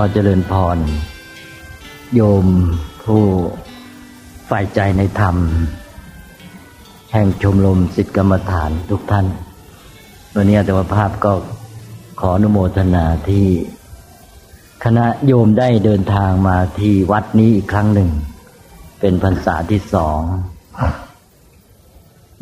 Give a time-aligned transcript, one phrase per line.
[0.00, 0.78] อเจริญพร
[2.14, 2.46] โยม
[3.04, 3.24] ผู้
[4.50, 5.36] ฝ่ายใจในธรรม
[7.12, 9.26] แห่งชมรมสิทธิกรรมฐานทุกท่าน
[10.34, 11.32] วันนี้อาตมาภาพก็
[12.20, 13.46] ขออนุโมทนาที่
[14.84, 18.10] คณะโยมได้เดินทางมาที่วัดนี้อีกครั้งหนึ่ง
[19.00, 20.20] เป็นพรรษาที่สอง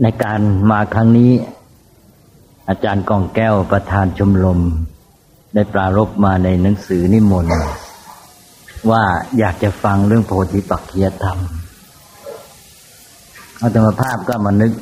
[0.03, 0.41] ในการ
[0.71, 1.31] มาครั้งนี้
[2.69, 4.61] อาจารย์กองแก้วประธานชมรม
[5.55, 7.57] ได้ปรารบมาในหนังสือนิมนต์
[8.91, 9.03] ว่า
[9.39, 11.39] อยากจะฟังเรื่องโพธิปักขียธรรม
[13.61, 14.73] อาตมาภาพก็มานึก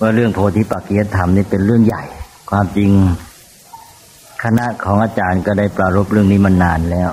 [0.00, 2.04] ว่าเรื่องโพธิปักขียธรรมนี่เป็นเรื่องใหญ่
[2.50, 2.90] ความจริง
[4.42, 7.10] คณะของอาจารย์ก็ได้ปรารบเรื่องนี้มานานแล้ว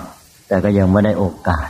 [0.48, 1.70] แต่ก็ยังไม่ได้โอกาส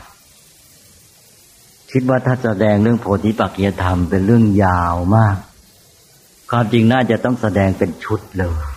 [1.91, 5.37] คิดว่าถ้าแสดงเรื่องโพธิปักขียธรรมเป็นเรื่องยาวมาก
[6.51, 8.72] ความจริงน่าจะต้องแสดงเป็นชุดเลย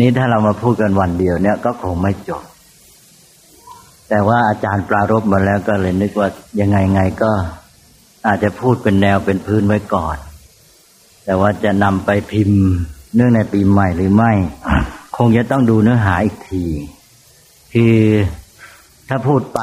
[0.00, 2.42] นี้ถ้าเรามาพูดกันวันเดียวเนี่ยก็คงไม่จบ
[4.08, 6.28] แต่ว่าอาจารย์ปรารบมาแล้วก็เลยนึกว่า
[6.60, 7.32] ยังไงไงก็
[8.26, 10.16] อาจจะพูดเป็นแนวเป็นพื้นไว้ก่อน
[11.24, 12.62] แต่ว่าจะนำไปพิมพ์
[13.14, 14.32] เนื่องในปีใหม่หรือไม่
[15.16, 16.64] คงจะต้องดูเนื้อหาอีกที
[17.72, 17.96] คือ
[19.08, 19.60] ถ้าพูดไป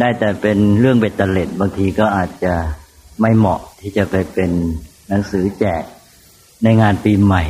[0.00, 2.54] ได้แต่เป็นเรื่องเบ็ดเตล็ดบางทีก็อาจจะ
[3.20, 4.50] ไม่เหมาะที่จะไปเป็น
[5.08, 5.82] หนังสือแจก
[6.62, 7.44] ในงานปีใหม่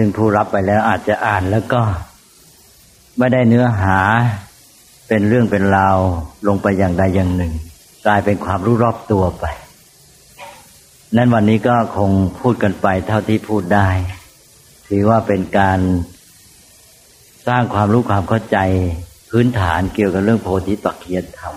[0.00, 1.82] ซึ่งผู้รับไปแล้วอาจจะอ่านแล้วก็
[3.18, 3.98] ไม่ได้เนื้อหา
[5.08, 5.98] เป็นเรื่องเป็นราว
[6.48, 7.52] ลงไปอย่างใดอย่างหนึ่ง
[8.06, 9.44] กลายเป็นความรู้รอบตัวไป
[11.16, 12.10] นั้นวันนี้ก็คง
[12.40, 13.88] พูดกันไปเท่าที่พูดได้
[14.88, 15.80] ถือว่าเป็นการ
[17.46, 18.58] สร้างความรู้ความเข้าใจ
[19.30, 21.54] พื้นฐานเกี่ยวกับเรื่องโพธิปักเคียธรรม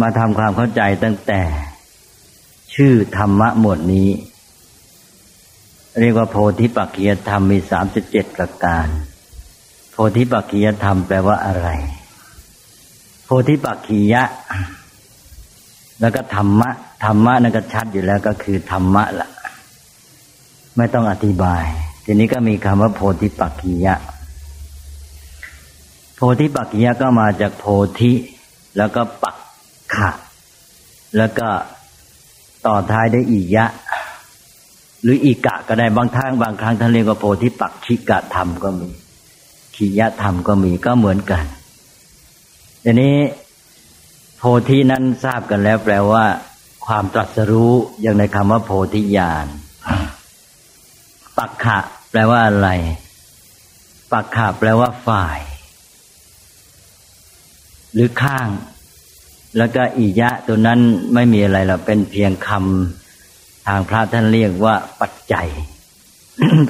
[0.00, 1.42] มาทำความเข้าใจตั้งแต่
[2.74, 4.08] ชื่อธรรมะหมวดนี้
[6.00, 8.86] เรียกว่าโพธิปักขียธรรมมีสามสิบเจ็ดประการ
[9.92, 11.68] โพธิปักขียธรรมแปลว่าอะไร
[13.24, 14.22] โพธิปักขียะ
[16.00, 16.70] แล้วก็ธรรมะ
[17.04, 19.28] ธรรมะนั่นก็ชัดอยู่แล้วก็คือธรรมะละ
[20.76, 21.64] ไม่ต้องอธิบาย
[22.04, 23.94] ทีนี้ก็มีคำว่าโพธิปักขียะ
[26.16, 27.64] โพธิปักขียะก็มาจากโพ
[28.00, 28.12] ธิ
[28.76, 29.36] แล้วก็ปัก
[29.94, 30.10] ขะ
[31.16, 31.48] แล้วก็
[32.66, 33.66] ต่อท้ายด้วยอียะ
[35.04, 38.88] หรืออีกะก็ได้บางทางบางครั้งท่านเรียกว่าโพธิปักชิกะธรรมก็มี
[39.76, 41.44] ขียะธรรมก็มีก็เหมือนกัน
[42.84, 43.16] ทีนี้
[44.38, 46.24] โพธินั้นทราบกันแล้วแปลว่า
[46.86, 47.72] ความตรัสรู้
[48.02, 49.46] อย่างในคำว่า โพธิญาณ
[51.38, 51.78] ปักขะ
[52.10, 52.68] แปลว่าอะไร
[54.12, 55.40] ปักขะแปลว่าฝ่าย
[57.94, 58.48] หรือข้าง
[59.58, 60.80] แล้วก็อียะตัวนั้น
[61.14, 63.03] ไม่มีอะไรหรอกเป็นเพียงคำ
[63.66, 65.48] ทางพระท่านเรียกว่าปัจจัย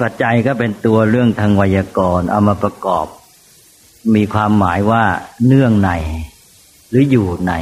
[0.01, 3.07] ปัจจัยก็เป็นตัวเรื่องทางไวยากรณ์เอามาประกอบ
[4.15, 5.03] มีความหมายว่า
[5.47, 5.91] เนื่องใน
[6.89, 7.53] หรืออยู่ใน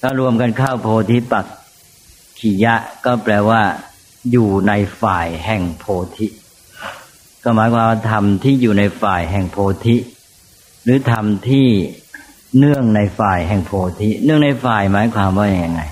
[0.00, 1.46] ถ้ารวมกันเข้าโพธิปัก
[2.38, 3.62] ขียะก็แปลว่า
[4.30, 5.84] อยู่ในฝ่ายแห่งโพ
[6.16, 6.26] ธิ
[7.44, 9.96] ก็หมายความว่าธรรมที่อยู่ในฝ่ายแห่งโพธิ
[10.84, 11.66] หรือธรรมที่
[12.58, 15.82] เนื่องในฝ่ายแห่งโพธิ เนื่องในฝ่ายหมายความว่าอย่างไง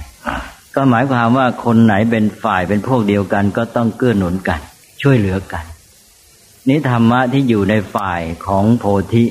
[0.81, 4.61] ก็หมายความว่าคนไหนเป็นฝ่ายเป็นพวกเดียวกัน ก็ต้องเกื้อหนุนกัน
[5.03, 5.65] ช่วยเหลือกัน
[6.69, 9.25] นี้ธรรมะที่อยู่ในฝ่ายของโพธิ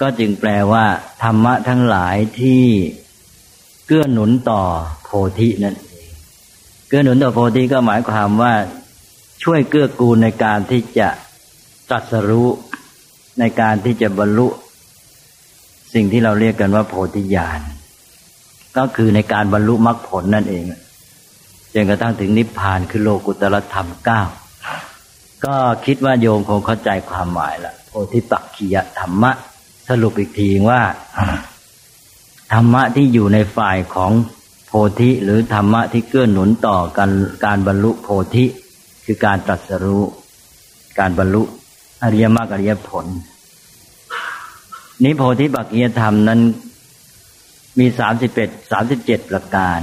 [0.00, 0.84] ก็จึงแปลว่า
[1.22, 2.64] ธรรมะทั้งหลายที่
[3.86, 4.62] เกื้อหนุนต่อ
[5.04, 6.08] โพธินั่นเอง
[6.88, 8.54] เกื้อหนุนต่อโพธิก็หมายความว่า
[9.42, 11.08] ช่วยเกื้อกูลในการที่จะ
[11.90, 12.48] ตรัสรู้
[13.40, 14.48] ในการที่จะบรรลุ
[15.94, 17.60] สิ่งที่เราเรียกกันว่าโพธิญาณ
[18.76, 20.64] ก็คือในการบรรลุมรรคผลนั่นเอง
[21.74, 24.22] จนกระทั่งถึงนิพพานคือโลกุตรธรรมเก้า
[25.44, 25.56] ก็
[25.86, 29.30] คิดว่าโยมคงเข้าใจความหมายละโพธิปักขียธรรมะ
[29.88, 30.82] สรุปอีกทีว่า
[32.52, 34.12] ธรรมะที่อยู่ในฝ่ายของ
[34.66, 37.12] โพธิหรือธรรมะที่เกื้อหนุนต่อการ
[37.44, 38.44] การบรรลุโพธิ
[39.04, 40.02] คือการตรัสรู้
[40.98, 41.42] การบรรลุ
[42.02, 43.06] อริยมรรคอริยผล
[45.04, 46.40] นี้โพธิปักขียธรรมนั้น
[47.78, 49.80] มีสามสิบเอ็ดสามสิบเจ็ดประการ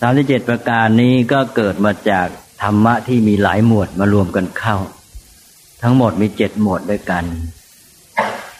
[0.00, 2.26] สามสิบเจ็ดประการนี้ก็เกิดมาจาก
[2.62, 4.76] ธรรมะที่มีหลายหมวดมารวมกันเข้า
[5.82, 7.24] ทั้งหมดมีเจ็ดหมวดด้วยกัน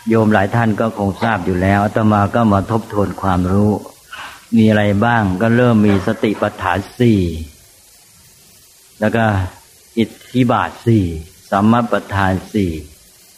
[0.08, 3.72] โยมหลายท่านก็คงทราบอยู่แล้วอาตมาก็มาทบทวนความรู้
[4.56, 7.20] มีอะไรบ้างก็เริ่มมีสติปัฏฐานสี่
[9.00, 9.24] แล้วก็
[9.98, 11.04] อิทธิบาทสี่
[11.50, 12.72] สัมมาปัฏฐานสี่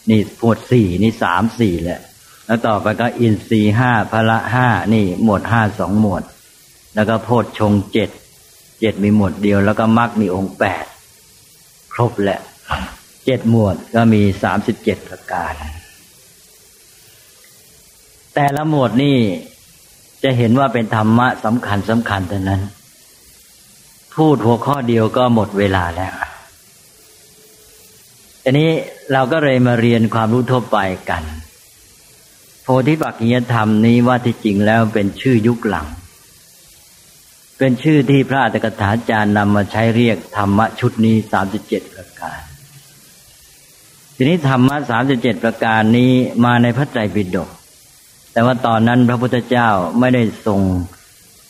[0.09, 2.01] นี่หมวดสี่นี่สามสี่แหละ
[2.45, 6.23] แล้วต่อไปก็อินทรีห้าพละห้านี่หมวดห้าสองหมวด
[6.95, 8.09] แล้วก็โพชฌงเจ็ด
[8.79, 10.85] เจ็ดมีหมวดเดียว แล้วก็มรรคมีองค์แปด
[11.93, 12.39] ครบแหละ
[13.25, 15.53] เจ็ดหมวดก็มีสามสิบเจ็ดประการ
[18.35, 19.17] แต่ละหมวดนี่
[20.23, 22.61] จะเห็นว่าเป็นธรรมะสำคัญสำคัญแต่นั้น
[24.15, 26.13] พูดหัวข้อเดียวก็หมดเวลาแล้ว
[28.43, 28.69] อันนี้
[29.13, 30.77] เราก็เลยมาเรียนความรู้ทั่วไป
[31.09, 31.23] กัน
[32.63, 35.87] โพธิปักกิยธรรมนี้ว่าที่จริงแล้วเป็นชื่อยุคหลัง
[37.57, 42.39] เป็นชื่อที่พระอัตถกถาจารย์นำมาใช้เรียกธรรมะชุดนี้สามสิบเจ็ดประการ
[44.15, 46.11] ทีนี้ธรรมะสามสิบเจ็ดประการนี้
[46.45, 47.49] มาในพระไตรปิฎก
[48.33, 49.69] แต่ว่าตอนนั้นพระพุทธเจ้า
[49.99, 50.61] ไม่ได้ทรง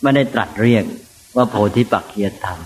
[0.02, 0.84] ไม่ได้ตรัสเรียก
[1.36, 2.60] ว่าโพธิปักขียธรรม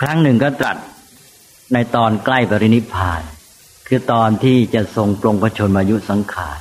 [0.00, 0.76] ครั้งหนึ่งก็ตรัส
[1.72, 3.22] ในตอนใกล้ปรินิพพาน
[3.92, 6.58] คือตอนที่จะทรงปรงพระชนมายุสังขาร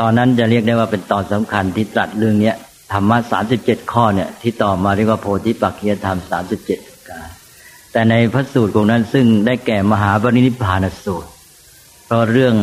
[0.00, 2.52] ตอนนั้นจะเรียกได้ว่าเป็นตอนสำคัญที่ตรัสเรื่องนี้
[2.92, 6.78] ธรรมะสามสิบเจ็ดข้อเนี่ย ที่ต่อมาเรียกว่าโพธิปักขียธรรมสามสิบเจ็ด
[7.08, 7.28] การ
[7.92, 11.30] แต่ในพระสูตรของนั้นซึ่งได้แก่มหาปรินิพพานสูตร
[12.04, 12.56] เพราะเรื่อง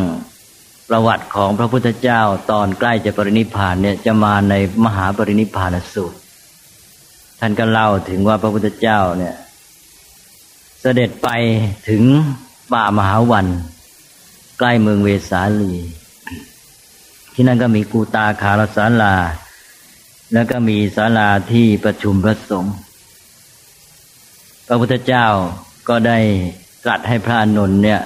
[0.89, 2.21] ประวัติของพระพุทธเจ้า
[2.51, 6.17] ตอนใกล้จะปรินิพพานเนี่ยจะมาในมหาปรินิพพานสูตร
[7.39, 9.35] ท่านก็เล่าถึงว่าพระพุทธเจ้าเนี่ย
[10.83, 11.29] เสด็จไป
[11.89, 12.03] ถึง
[12.71, 13.47] ป่ามหาวัน
[14.59, 15.73] ใกล้เมืองเวสาลี
[17.33, 19.15] ที่นั่นก็มีกูตาคารสาลา
[20.33, 22.75] แล้วก็มีศาลาที่ประชุมพระสงฆ์
[24.67, 25.25] พระพุทธเจ้า
[25.89, 26.17] ก็ได้
[26.83, 28.01] ตรัสให้พระอนุนเนี่ย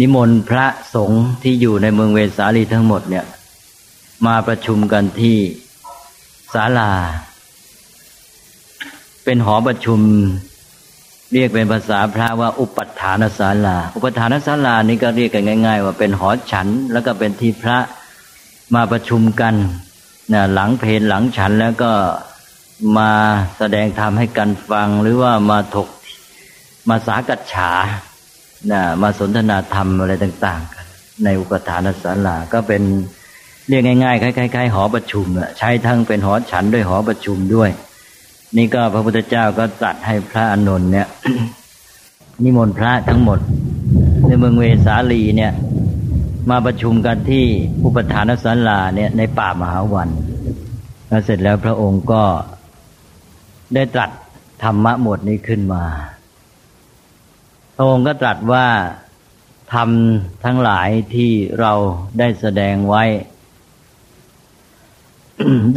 [0.00, 3.26] นิมนต์พระสงฆ์ที่อยู่ในเมืองเวสาลีทั้งหมดเนี่ย
[4.26, 5.38] มาประชุมกันที่
[6.54, 6.92] ศาลา
[9.24, 10.00] เป็นหอประชุม
[11.32, 17.78] เรียกเป็นภาษาพระว่าอุปัฏฐานศาลา อุปัฏฐานศาลานี่ก็เรียกกันง่าย ๆ ว่าเป็นหอฉัน แล้วก็เป็นที่พระ
[18.74, 19.54] มาประชุมกัน
[20.32, 21.92] นะหลังเพลหลังฉันแล้วก็
[22.98, 23.10] มา
[23.58, 25.88] แสดงธรรมให้กันฟังหรือว่ามาถก
[26.88, 27.72] มาสากัจฉา
[28.70, 30.86] นะมาสนทนาธรรมอะไรต่าง ๆ กัน
[31.24, 32.82] ในอุปทานศาลาก็เป็น
[33.68, 35.26] เรียกง่ายๆคล้ายๆหอประชุม
[35.58, 37.70] ใช้ทั้งเป็นหอฉันด้วยหอประชุมด้วย
[38.56, 41.08] นี่ก็พระพุทธเจ้าก็ตรัสให้พระอานนท์เนี่ย
[42.42, 43.38] นิมนต์พระทั้งหมด
[44.26, 45.52] ในเมืองเวสาลีเนี่ย
[46.50, 47.44] มาประชุมกันที่
[47.84, 50.08] อุปทานศาลาเนี่ยในป่ามหาวัน
[51.08, 52.22] แล้วเสร็จแล้วพระองค์ก็
[53.74, 54.10] ได้ตรัส
[54.62, 55.84] ธรรมะหมดนี้ขึ้นมา
[57.76, 58.66] พระองค์ก็ตรัสว่า
[59.74, 61.30] ทำทั้งหลายที่
[61.60, 61.72] เรา
[62.18, 63.04] ได้แสดงไว้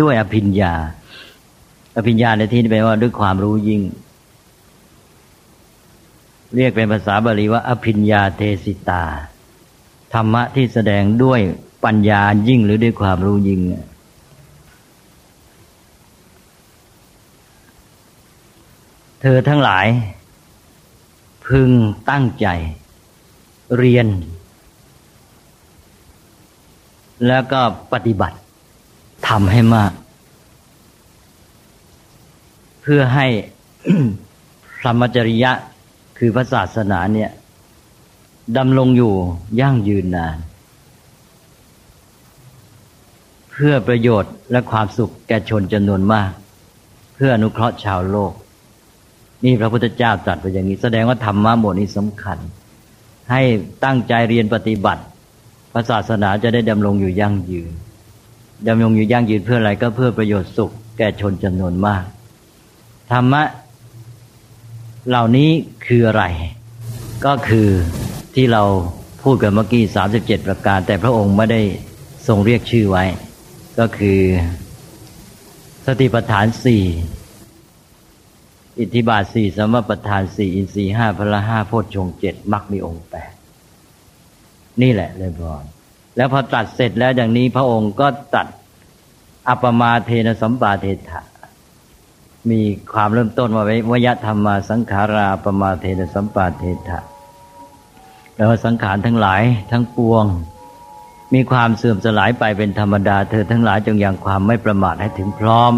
[0.02, 0.74] ด้วยอภิญญา
[1.96, 3.82] อภิญญาในที่นี้แปลว่าด้วยความรู้ยิ่ง
[6.56, 9.04] เรียกเป็นภาษาบาลีว่า อภิญญาเทสิตา
[10.14, 11.40] ธรรมะที่แสดงด้วย
[11.86, 13.62] ปัญญายิ่งหรือด้วยความรู้ยิ่ง
[19.22, 19.88] เธอทั้งหลาย
[21.48, 21.72] พึง
[22.10, 22.48] ตั้งใจ
[23.78, 24.08] เรียน
[27.28, 27.62] แล้วก็
[27.94, 28.38] ปฏิบัติ
[29.28, 29.92] ทำให้มาก
[32.92, 33.28] พื่อให้
[34.80, 35.52] พรหมจริยะ
[36.18, 37.30] คือพระศาสนาเนี่ย
[38.58, 39.14] ดำรงอยู่
[39.62, 40.38] ยั่งยืนนาน
[43.52, 46.32] เพื่อประโยชน์และความสุขแก่ชนจำนวนมาก
[47.16, 48.34] เพื่ออนุเคราะห์ชาวโลก
[49.44, 52.38] นี่พระพุทธเจ้าตรัสไปอย่างนี้ แสดงว่าธรรมะหมดนี้สำคัญ
[53.32, 53.42] ให้
[53.86, 55.04] ตั้งใจเรียนปฏิบัติ
[55.74, 57.72] พระศาสนาจะได้ดำรงอยู่ยั่งยืน
[58.68, 62.06] ดำรงอยู่ยั่งยืนเพื่ออะไรก็เพื่อประโยชน์สุขแก่ชนจำนวนมาก
[63.12, 63.44] ธรรมะ
[65.10, 65.50] เหล่านี้
[65.86, 66.24] คืออะไร
[67.26, 67.70] ก็คือ
[68.36, 68.64] ที่เรา
[69.24, 71.62] พูดกันเมื่อกี้สามสิบเจ็ดประการ แต่พระองค์ไม่ได้
[72.28, 73.06] ทรงเรียกชื่อไว้
[73.80, 74.20] ก็คือ
[75.86, 76.84] สติปัฏฐานสี่
[78.80, 83.34] อิทธิบาทสี่สมประทานสี่อินทรีห้าพละห้าโพชฌงเจ็ดมักมีองค์แปด
[84.82, 85.54] นี่แหละเลยพอ
[86.16, 88.48] แล้วพอตัดเสร็จแล้วอย่างนี้พระองค์ก็ตัด
[89.48, 91.22] อัปมาเทนสัมปาเทถะ
[92.52, 92.62] มี
[92.94, 97.00] ความเริ่มต้นมาไว้วยธรรมาสังขาราปมาเทนสัมปาเทถะ
[98.34, 99.42] แปลว่าสังขารทั้งหลาย
[99.72, 100.26] ทั้งปวง
[101.34, 105.74] มีความเสื่อมสลายไปเป็นธรรมดา เธอทั้งหลายจงยังความไม่ประมาทให้ถึงพร้อม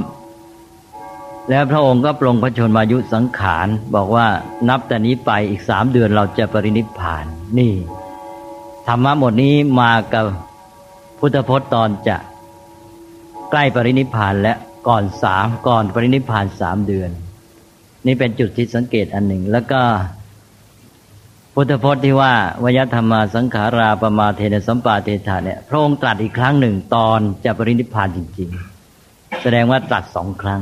[1.50, 4.28] แล้วพระองค์ก็ปรงพระชนมายุสังขาร บอกว่า
[4.70, 7.26] นับแต่นี้ไปอีกสามเดือนเราจะปรินิพพาน
[7.58, 7.74] นี่
[8.88, 10.26] ธรรมะหมดนี้มากับ
[11.20, 12.18] พุทธพจน์ตอนจะ
[13.52, 14.54] ใกล้ปรินิพพานและ
[14.88, 17.10] ก่อนสามก่อนปรินิพานสามเดือน
[18.06, 19.82] นี่เป็นจุดที่สังเกตอันหนึ่ง แล้วก็
[21.54, 22.34] พุทธพจน์ที่ว่า
[22.64, 28.50] วยธรรมาสังขาราปมาเทนสัมปาเทธาเนี่ยพระองค์ตรัสอีกครั้งหนึ่งตอนจะปรินิพพานจริง
[28.96, 30.62] ๆ แสดงว่าตรัสสองครั้ง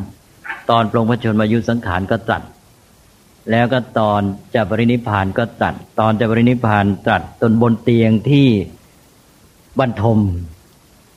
[0.69, 2.43] ตอนปรงพระชนมายุสังขารก็ตรัส
[3.51, 4.21] แล้วก็ตอน
[4.55, 8.47] จะปรินิพานก็ตรัสตอนจะปรินิพานตรัสตนบนเตียงที่
[9.79, 10.19] บรรทม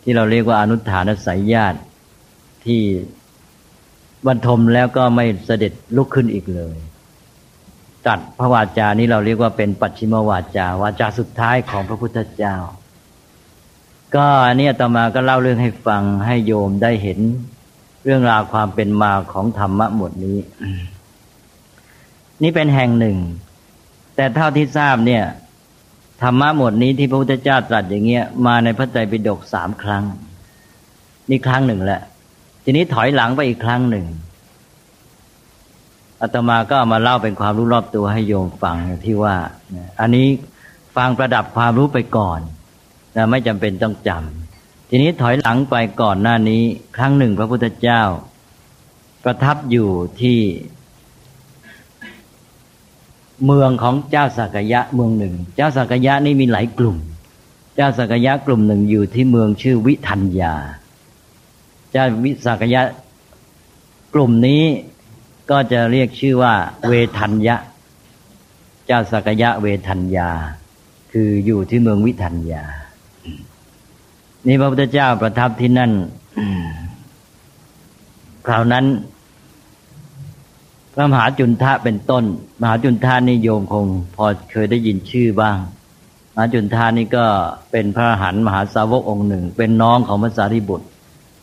[0.02, 1.78] ที่เราเรียกว่าอนุฐานสายญาติ
[2.66, 2.82] ที่
[4.26, 6.76] บรรทมแล้วก็ไม่เสด็จลุกขึ้นอีกเลย
[8.06, 12.56] ตัดพระวาจานี้เราเรียกว่าเป็นปัจฉิมวาจาวาจาสุดท้ายของพระพุทธเจ้า
[14.14, 17.18] ก็อันนี้ต่อมาก็เล่าเรื่องให้ฟังให้โยมได้เห็น
[18.04, 20.38] เรื่องราวความเป็นมาของธรรมะหมดนี้
[22.42, 23.16] นี่เป็นแห่งหนึ่ง
[24.16, 25.24] แต่เท่าที่ทราบเนี่ย
[26.22, 30.04] ธรรมะหมดนี้ที่พระพุทธเจ้าตรัสอย่างเงี้ยมาในพระไตรปิฎกสามครั้ง
[31.30, 32.02] นี่ครั้งหนึ่งแหละ
[32.64, 34.06] ทีนี้ถอยหลังไปอีกครั้งหนึ่ง
[36.20, 39.36] อาตมาก็มาเล่าเป็นความรู้รอบตัวให้โยมฟังที่ว่า
[40.00, 40.26] อันนี้
[40.96, 42.40] ฟังประดับความรู้ไปก่อน
[43.16, 46.62] นะไม่จำเป็นต้องจำทีนี้ถอยหลังไปก่อนหน้านี้
[46.96, 48.02] ครั้งหนึ่งพระพุทธเจ้า
[49.24, 49.88] ประทับอยู่
[50.20, 50.40] ที่
[53.46, 56.96] เมืองของเจ้าสักยะเมืองหนึ่ง เจ้าสักยะนี่มีหลายกลุ่ม
[57.76, 60.54] เจ้าสักยะกลุ่มหนึ่งอยู่ที่เมืองชื่อวิทัญญา
[61.92, 62.82] เจ้าวิสักยะ
[64.14, 64.62] กลุ่มนี้
[65.50, 66.54] ก็จะเรียกชื่อว่า
[66.88, 67.56] เวทัญญะ
[68.86, 70.30] เจ้าสักยะเวทัญญา
[71.12, 72.64] คืออยู่ที่เมืองวิทัญญา
[74.46, 75.92] นี่พระพุทธเจ้าประทับที่นั่น
[78.46, 78.86] คราวนั้น
[80.94, 82.24] พระมหาจุนทะเป็นต้น
[82.60, 85.58] มหาจุนทานิโยมคง พอเคยได้ยินชื่อบ้าง
[86.34, 87.24] มหาจุนทานี่ก็
[87.70, 90.86] เป็นพระหันมหาสาวกองค์หนึ่ง เป็นน้องของพระสารีบุตร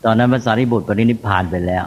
[0.04, 1.84] ตอนนั้นพระสารีบุตรปรินิพพานไปแล้ว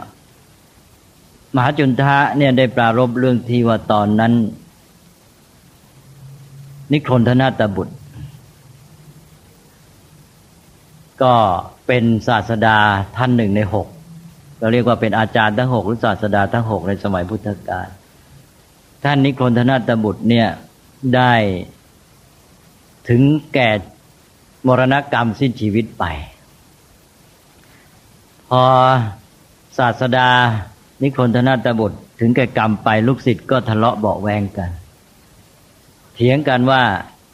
[1.54, 4.32] มหาจุนทะเนี่ยได้ปรารบเรื่องที่ว่าตอนนั้น
[6.92, 7.94] นิครนธนาตบุตร
[11.22, 11.34] ก็
[11.86, 12.78] เป็นศาสดา
[13.16, 13.86] ท่านหนึ่งในหก
[14.58, 17.88] เราเรียกว่าเป็นอาจารย์ทั้งหกหรือศาสดาทั้งหกในสมัยพุทธกาล
[19.04, 20.48] ท่านนิครนธนาตบุตรเนี่ย
[21.16, 21.32] ได้
[23.08, 23.22] ถึง
[23.54, 23.70] แก่
[24.66, 26.04] มรณกรรมสิ้นชีวิตไป
[28.54, 28.56] อ
[29.78, 30.28] ศาสดา
[31.02, 34.70] นิคนธนาตบุตร ถึงแก่กรรมไปลูกศิษย์ก็ทะเลาะเบาแวงกัน
[36.14, 36.82] เถียงกันว่า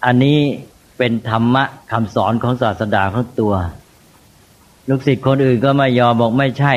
[0.05, 0.39] อันนี้
[0.99, 3.55] เป็นธรรมะคำสอนของศาสดาของตัว
[4.89, 6.75] ลูกศิษย์คนอื่นก็ไม่ยอมบอกไม่ใช่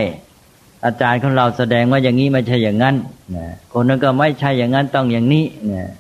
[0.86, 2.96] อาจารย์ของเราแสดงว่าอย่างนี้ไม่ใช่อย่างนั้น
[3.36, 5.92] นะคนนั้นก็ไม่ใช่อย่างนั้นต้องอย่างนี้นะ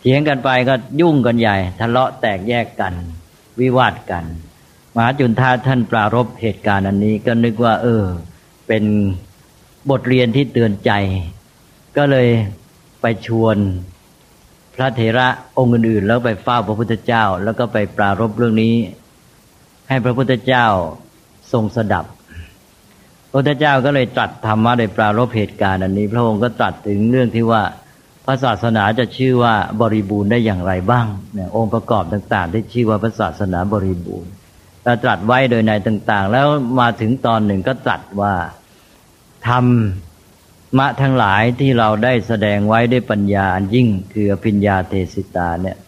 [0.00, 2.94] เถียงกันไปก็ยุ่งกันใหญ่ ทะเลาะแตกแยกกัน
[3.60, 4.24] วิวาทกัน
[5.00, 8.02] มหาจุนทาท่านปรารบเหตุการณ์อันนี้ก็นึกว่า เออ
[8.68, 8.84] เป็น
[9.90, 10.92] บทเรียนที่เตือนใจ
[11.96, 12.28] ก็เลย
[13.02, 13.56] ไปชวน
[14.74, 15.28] พระเถระ
[15.58, 18.74] องค์อื่นๆแล้วไปเฝ้าพระพุทธเจ้า แล้วก็ไปปรารบเรื่องนี้
[19.88, 20.66] ให้พระพุทธเจ้า
[21.52, 22.04] ทรงสดับ
[23.30, 27.62] พระพุทธเจ้าก็เลยตรัสธรรมะโดยปรารบเหตุการณ์อันนี้ พระองค์ก็ตรัสถึงเรื่องที่ว่า
[28.24, 34.32] พระศาสนาจะชื่อว่าบริบูรณ์ได้อย่างไรบ้างเนี่ยองค์ประกอบต่าง ๆ ที่ชื่อว่าพระศาสนาบริบูรณ์
[35.02, 36.46] ตรัสไว้โดยในต่าง ๆ แล้ว
[36.80, 38.34] มาถึงตอนหนึ่งก็ตรัสว่า
[39.48, 39.66] ธรร
[40.78, 45.78] มะทั้งหลายที่เราได้แสดงไว้ด้วยปัญญาอันยิ่งคือปิญญาเทสิตาเนี่ย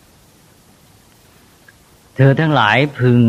[2.17, 3.21] เธอทั้งหลายพึง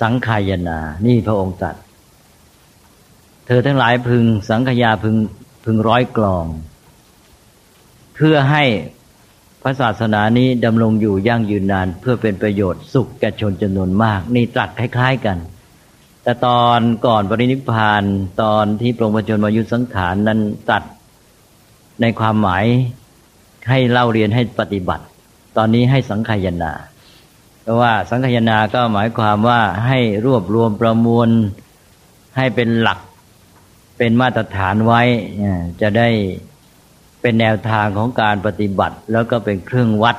[0.00, 1.76] สังขายนา นี่พระองค์ตรัส
[3.46, 5.16] เธอทั้งหลายพึงสังขยาพึง
[5.64, 6.46] พึงร้อยกลอง
[8.14, 8.64] เพื่อให้
[9.62, 15.38] พระศาสนานี้ดำรงอยู่ยั่งยืนนาน เพื่อเป็นประโยชน์สุขแก่ชนจำนวนมาก นี่ตรัสคล้าย ๆกัน
[16.22, 18.02] แต่ตอนก่อนปรินิพพาน
[18.42, 20.82] ตอนที่ปรงประชนมายุสังขารนั้นตัด
[22.00, 22.64] ในความหมาย
[23.68, 25.04] ให้เล่าเรียนให้ปฏิบัติ
[25.56, 26.72] ตอนนี้ให้สังขยานา
[27.62, 31.28] เพราะว่าสังขยานาก็หมายความว่าให้รวบรวมประมวล
[32.36, 32.98] ให้เป็นหลัก
[33.98, 35.02] เป็นมาตรฐานไว้
[35.80, 36.08] จะได้
[37.22, 40.16] เป็นแนวทางของการปฏิบัติ แล้วก็เป็นเครื่องวัด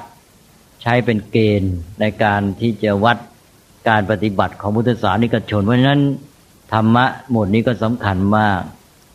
[0.81, 3.17] ใช้เป็นเกณฑ์ในการที่จะวัด
[3.89, 6.01] การปฏิบัติของพุทธศาสนิกชนเพราะฉะนั้น
[6.73, 8.61] ธรรมะหมดนี้ก็สำคัญมาก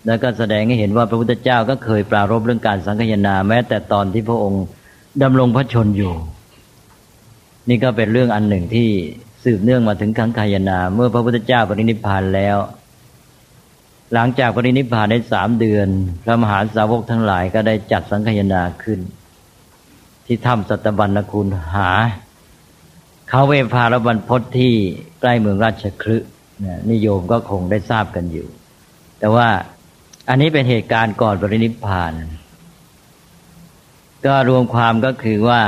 [0.07, 4.65] แล้วก็แสดงให้เห็นว่าพระพุทธเจ้าก็เคยปรารบเรื่องการสังคยนาแม้แต่ตอนที่พระองค์
[5.23, 6.15] ดำรงพระชนอยู่
[7.69, 8.89] นี่ก็เป็นเรื่องอันหนึ่งที่
[9.45, 12.57] สืบเนื่องมาถึงขังคายนา เมื่อพระพุทธเจ้าปรินิพพานแล้ว
[14.13, 15.89] หลังจากปรินิพพานได้สามเดือน
[16.23, 19.01] พระมหาสาวกทั้งหลายก็ได้จัดสังคยนาขึ้น
[20.27, 21.91] ที่ถ้ำสัตบัญญคุณหา
[23.29, 24.73] เขาเวพาลบรรพศที่
[25.21, 26.17] ใกล้เมืองราชคลึ
[26.91, 28.47] นิยมก็คงได้ทราบกันอยู่
[29.19, 29.49] แต่ว่า
[30.29, 32.13] อันนี้เป็นเหตุการณ์ก่อนปรินิพพาน
[34.27, 35.63] ก็รวมความก็คือว่า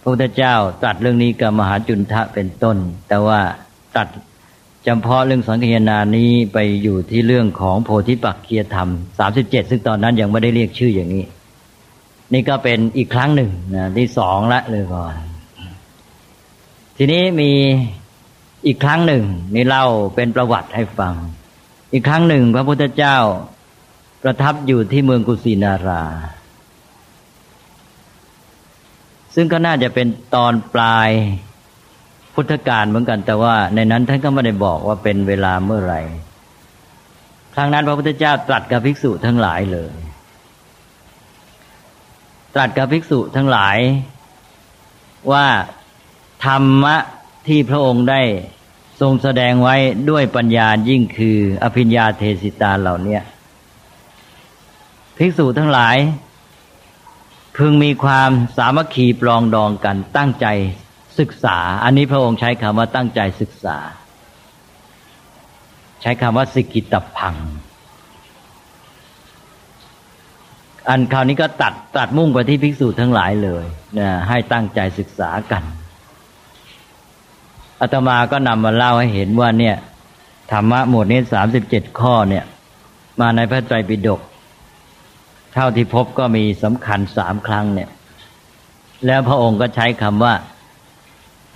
[0.00, 2.76] พระพุทธเจ้าตรัสเรื่องนี้กับมหาจุนทะเป็นต้น
[3.08, 3.40] แต่ว่า
[3.96, 4.08] ตัด
[4.86, 11.24] จำเพาะเรื่องสังเกนานี้ไปอยู่ที่เรื่องของโพธิปักเคียธรรมสามสิบเจ็ดซึ่งตอนนั้นยังไม่ได้เรียกชื่ออย่างนี้
[12.32, 15.14] นี่ก็เป็นอีกครั้งหนึ่งนะที่สองละเลยก่อน
[16.96, 17.50] ทีนี้มี
[18.66, 19.24] อีกครั้งหนึ่ง
[19.54, 21.14] นี่เล่าเป็นประวัติให้ฟัง
[21.92, 23.16] อีกครั้งหนึ่งพระพุทธเจ้า
[24.22, 26.04] ประทับอยู่ที่เมืองกุสินารา
[29.34, 31.10] ซึ่งก็น่าจะเป็นตอนปลาย
[32.34, 36.00] พุทธกาลเหมือนกันแต่ว่าในนั้นท่านก็ไม่ได้บอกว่าเป็นเวลาเมื่อไหร่
[37.54, 39.94] ครั้งนั้นพระพุทธเจ้าตรัสกับภิกษุทั้งหลายเลย
[42.54, 43.76] ตรัสกับภิกษุทั้งหลาย
[45.32, 45.46] ว่า
[46.46, 46.96] ธรรมะ
[47.48, 48.22] ที่พระองค์ได้
[49.00, 49.76] ทรงแสดงไว้
[50.10, 53.18] ด้วยปัญญายิ่งคือ อภิญญาเทสิตาเหล่านี้
[55.16, 55.96] ภิกษุทั้งหลาย
[57.56, 60.46] พึงมีความสามัคคีปลองดองกันตั้งใจ
[61.18, 63.78] ศึกษา อันนี้พระองค์ใช้คำว่าตั้งใจศึกษา
[66.02, 67.34] ใช้คำว่าสิกิตพัง
[70.88, 73.64] อันคราวนี้ก็ตัดตัดมุ่งไปที่ภิกษุทั้งหลายเลย
[73.98, 75.64] นะให้ตั้งใจศึกษากัน
[77.80, 79.76] อาตมาก็นำมาเล่าให้เห็นว่าเนี่ย
[80.52, 82.44] ธรรมะหมวดนี้สามสิบเจ็ดข้อเนี่ย
[83.20, 84.20] มาในพระไตรปิฎก
[85.54, 87.90] เท่าที่พบก็มีสำคัญสามครั้งเนี่ย
[89.06, 90.34] แล้วพระองค์ก็ใช้คำว่า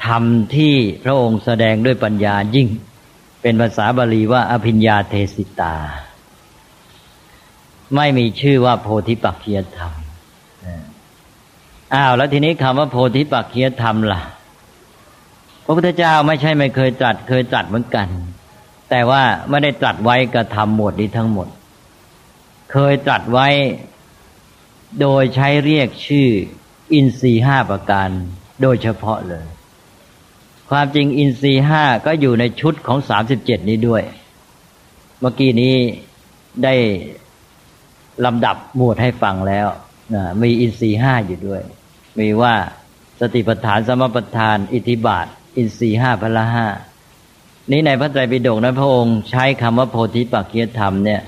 [0.07, 0.23] ธรรม
[0.57, 2.69] ที่พระองค์แสดงด้วยปัญญายิ่ง
[3.43, 5.77] เป็นภาษาบาลีว่าอภิญญาเทสิตา
[7.97, 9.93] ไม่มีชื่อว่าโพธิปักขียธรรม
[11.95, 14.21] อ้าวแล้วทีนี้คำว่าโพธิปักขียธรรมล่ะ
[15.65, 18.09] พระพุทธเจ้าไม่ใช่ไม่เคยตรัสเคยตรัสเหมือนกัน
[18.91, 21.49] แต่ว่าไม่ได้ตรัสไว้กระทำหมวดนี้ทั้งหมด
[22.73, 23.49] เคยตรัสไว้
[25.01, 26.29] โดยใช้เรียกชื่อ
[26.93, 28.09] อินทรีห้าประการ
[28.63, 29.47] โดยเฉพาะเลย
[30.71, 34.03] ความจริงอินทรีห้าก็อยู่ในชุดของสามสิบเจ็ดนี้ด้วย
[35.21, 35.75] เมื่อกี้นี้
[36.65, 36.75] ได้
[38.25, 39.67] ลำดับหมวดให้ฟังแล้ว
[40.15, 41.63] นะมีอินทรีห้าอยู่ด้วย
[42.19, 42.55] มีว่า
[43.21, 45.27] สติปัฏฐานสมปัฏฐาน อิทธิบาท
[45.57, 46.67] อินทรีห้าพละห้า
[47.71, 51.23] นี้ในพระไตรปิฎกนั้นพระองค์ใช้คำว่าโพธิปักเคียธรรมเนี่ย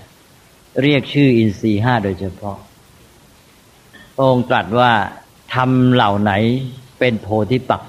[0.83, 2.59] เรียกชื่ออินทรีห้าโดยเฉพาะ
[4.14, 4.92] พระองค์ตรัสว่า
[5.55, 6.33] ทำเหล่าไหน
[6.98, 7.83] เป็นโพธิปัก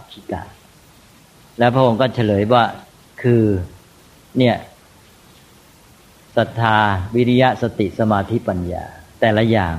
[1.59, 2.65] แล้วพระองค์ก็เฉลยว่า
[3.21, 3.43] คือ
[4.37, 4.55] เนี่ย
[6.37, 6.77] ศรัทธา
[7.15, 8.85] วิริยะสติสมาธิปัญญา
[9.19, 9.75] แต่ละอย่าง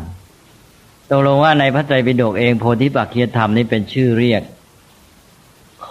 [1.11, 4.43] ตกลงว่าในพระไตรปิฎกเองโพธิปักขียธรรมนี้เป็นชื่อเรียก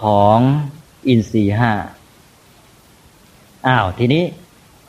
[0.00, 0.38] ของ
[1.08, 1.72] อินทรีห้า
[3.66, 4.24] อ้าวทีนี้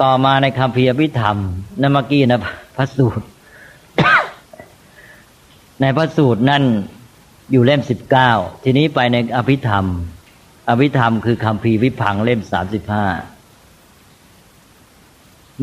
[0.02, 1.38] ต่อมาในคำพีอภิธรรม
[1.82, 2.40] นมกี้นะ
[2.76, 3.26] พระสูตร
[5.82, 6.64] ในพระสูตรนั่น
[7.52, 8.32] อยู่เล่มสิบเก้า
[8.64, 9.86] ทีนี้ไปในอภิธรรม
[10.70, 13.06] อภิธรรมคือคำพีวิพังเล่มสามสิบห้า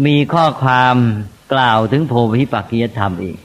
[0.06, 0.96] มีข้อความ
[1.52, 3.38] กล่าวถึงโพธิปักกียธรรมอีก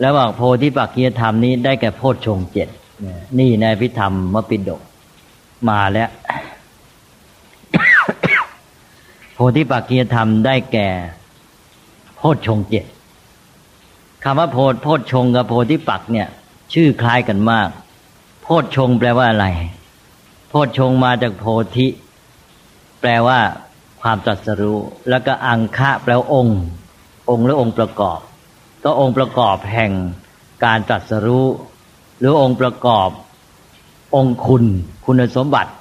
[0.00, 2.68] แล้วบอกโพธิปักกียธรรมนี้ได้แก่โพชฌงเจ็ด
[3.38, 4.80] นี่ในพิธรรมมปิดก
[5.68, 6.10] มาแล้ว
[9.34, 10.88] โพธิปักกียธรรมได้แก่
[12.16, 12.84] โพชฌงเจ็ด
[14.22, 16.28] คำว่าโพธโพชฌงกับโพธิปักเนี่ย
[16.72, 17.68] ชื่อคล้ายกันมาก
[18.42, 19.46] โพชฌงแปลว่าอะไร
[20.48, 21.44] โพชฌงมาจากโพ
[21.76, 21.86] ธิ
[23.00, 23.40] แปลว่า
[24.02, 24.78] ความตรัสรู้
[25.10, 26.60] แล้วก็อังคะแปลว่าองค์
[27.30, 28.20] องค์หรือองค์ประกอบ
[28.84, 29.92] ก็องค์ประกอบแห่ง
[30.64, 31.46] การตรัสรู้
[32.18, 33.10] หรือองค์ประกอบ
[34.16, 34.64] องค์คุณ
[35.04, 35.72] คุณสมบัติ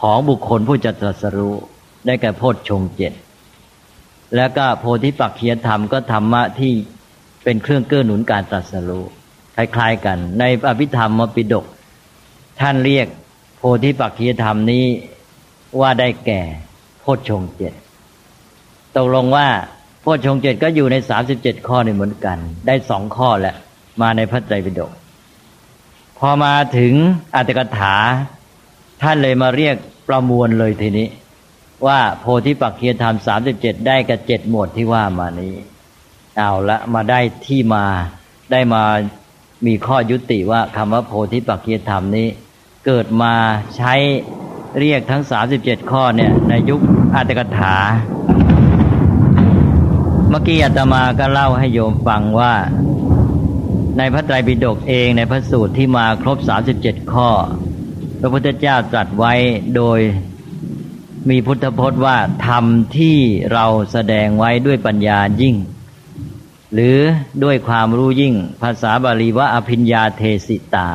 [0.00, 1.54] ของบุคคลผู้จะตรัสรู้
[2.06, 3.12] ได้แก่โพชฌงเจ็ด
[4.36, 6.72] แล้วก็โพธิปักเคียธรรมก็ธรรมะที่
[7.44, 9.04] เป็นเครื่องเกื้อหนุนการตรัสรู้
[9.56, 11.64] คล้ายๆกัน ในอภิธรรมมปิดก
[12.60, 13.08] ท่านเรียก
[13.82, 14.84] ธิปักขียธรรมนี้
[15.80, 16.42] ว่าได้แก่
[17.00, 17.72] โพชฌงเจ็ด
[18.96, 19.48] ตกลงว่า
[20.00, 23.54] โพชฌงเจ็ดก็อยู่ในสามสิบเจ็ดข้อนี่เหมือนกัน ได้สองข้อแหละ
[24.00, 24.92] มาในพระไตรปิฎก
[26.18, 26.94] พอมาถึง
[27.34, 27.94] อัตถกถา
[29.02, 29.76] ท่านเลยมาเรียก
[30.08, 31.08] ประมวลเลยทีนี้
[31.86, 35.54] ว่าโพธิปักขียธรรมสามสิบเจ็ดได้กับเจ็ดหมวดที่ว่ามานี้
[36.38, 37.84] เอาละมาได้ที่มา
[38.52, 38.82] ได้มา
[39.66, 42.28] มีข้อยุติว่าคำว่าโพธิปักขียธรรมนี้
[42.86, 43.34] เกิดมา
[43.76, 43.94] ใช้
[44.78, 46.80] เรียกทั้งสามสิบเจ็ดข้อเนี่ย ในยุค
[47.14, 47.74] อัตกถา
[50.30, 52.54] เมื่อกี้อาตมาก็เล่าให้โยมฟังว่า
[53.98, 57.28] ในพระไตรปิฎกเองในพระสูตรที่มาครบสามสิบเจ็ดข้อ
[58.20, 59.34] พระพุทธเจ้าตรัสไว้
[59.76, 60.00] โดย
[61.30, 62.64] มีพุทธพจน์ว่าธรรม
[62.98, 63.18] ที่
[63.52, 65.56] เราแสดงไว้ด้วยปัญญายิ่ง
[66.72, 66.98] หรือ
[67.44, 70.90] ด้วยความรู้ยิ่ง ภาษาบาลีว่าอภิญญาเทสิตา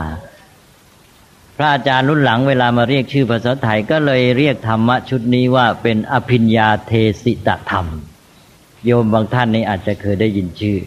[1.57, 6.91] พระอาจารย์รุ่นหลังเวลามาเรียกชื่อภาษาไทยก็เลยเรียกธรรมะชุดนี้ว่าเป็นอภิญญาเท
[7.23, 7.87] สิตธรรม
[8.85, 10.79] โยมบางท่านนี้อาจจะเคยได้ยินชื่อ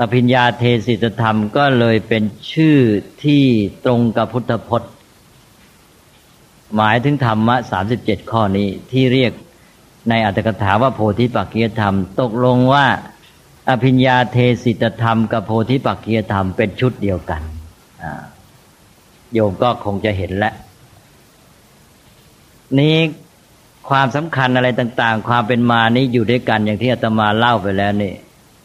[0.00, 2.78] อภิญญาเทศิตธรรมก็เลยเป็นชื่อ
[3.24, 3.44] ที่
[3.84, 4.92] ตรงกับพุทธพจน์
[6.76, 9.32] หมายถึงธรรมะสามสิบเจ็ดข้อนี้ที่เรียก
[10.08, 12.86] ในอัตถกถาว่าโพธิปักกียธรรม ตกลงว่า
[13.70, 17.42] อภิญญาเทศิตธรรมกับโพธิปักกียธรรมเป็นชุดเดียวกัน
[19.34, 20.54] โยมก็คงจะเห็นแล้ว
[22.78, 22.96] นี้
[23.88, 28.14] ความสำคัญอะไรต่าง ๆ ความเป็นมานี้อยู่ด้วยกันอย่างที่อาตมาเล่าไปแล้วนี่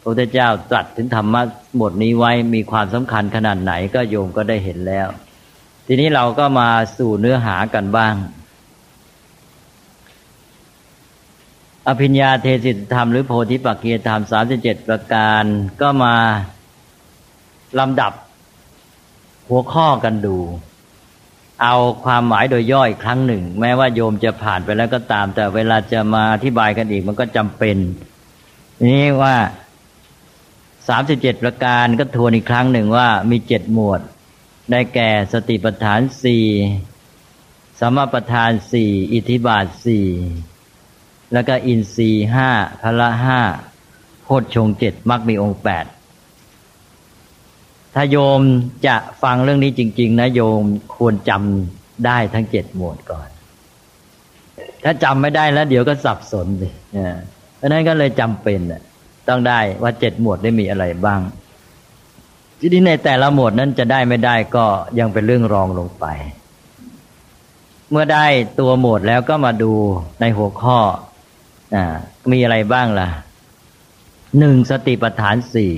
[0.00, 1.42] พระพุทธเจ้าตรัสถึงธรรมะ
[1.80, 5.08] บทนี้ไว้มีความสำคัญขนาดไหนก็โยมก็ได้เห็นแล้ว
[5.86, 8.14] ทีนี้เราก็มาสู่เนื้อหากันบ้าง
[11.88, 15.44] อภิญญาเทศิธรรมหรือโพธิปักเกียธรรมสามสิบเจ็ดประการ
[15.80, 16.14] ก็มา
[17.78, 18.12] ลำดับ
[19.52, 20.36] หัวข้อกันดู
[21.62, 27.76] เอาความหมายโดยย่อยครั้งหนึ่ง แม้ว่าโยมจะผ่านไปแล้วก็ตาม แต่เวลาจะมาอธิบายกันอีกมันก็จำเป็น
[28.84, 29.36] นี่ว่า
[30.88, 34.00] สามสิบเจ็ดประการก็ทวนอีกครั้งหนึ่งว่ามีเจ็ดหมวด
[34.70, 36.46] ได้แก่สติปัฏฐานสี่
[37.80, 40.06] สมปัฏฐานสี่อิทธิบาทสี่
[41.32, 42.50] แล้วก็อินทรีห้า
[42.82, 43.40] พละห้า
[44.24, 45.84] โพชฌงเจ็ดมักมีองค์แปด
[47.94, 48.40] ถ้าโยม
[48.86, 50.62] จะฟังเรื่องนี้จริง ๆ นะโยม
[50.96, 53.28] ควรจำได้ทั้งเจ็ดหมวดก่อน
[54.84, 56.68] ถ้าจำไม่ได้แล้ว เดี๋ยวก็สับสนสิ
[57.56, 58.58] เพราะนั้นก็เลยจำเป็น
[59.28, 61.20] ต้องได้ว่าเจ็ดหมวดได้มีอะไรบ้าง
[62.60, 64.64] ทีนี้ในแต่ละหมวดนั้นจะได้ไม่ได้ก็
[64.98, 66.06] ยังเป็นเรื่องรองลงไป
[67.90, 68.26] เมื่อได้
[68.60, 69.72] ตัวหมวดแล้วก็มาดู
[70.20, 70.78] ในหัวข้อ
[71.74, 71.76] อ
[72.32, 73.08] มีอะไรบ้างล่ะ
[74.38, 75.72] หนึ่งสติปัฏฐานสี่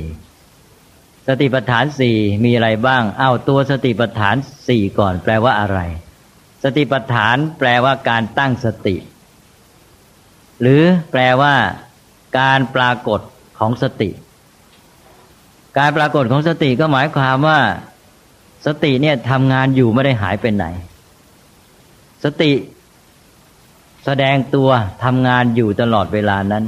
[1.29, 4.37] สติปัฏฐานสี่มีอะไรบ้าง เอาตัวสติปัฏฐาน
[4.69, 5.79] สี่ก่อน แปลว่าอะไร
[6.65, 8.97] สติปัฏฐานแปลว่าการตั้งสติ
[10.61, 11.55] หรือแปลว่า
[12.39, 13.21] การปรากฏ
[13.59, 14.11] ของสติ
[15.79, 17.61] การปรากฏของสติก็หมายความว่า
[18.67, 20.67] สติเนี่ยทำงานอยู่ไม่ได้หายไปไหน
[22.25, 22.53] สติ
[24.05, 24.71] แสดงตัว
[25.05, 26.65] ทำงานอยู่ตลอดเวลานั้น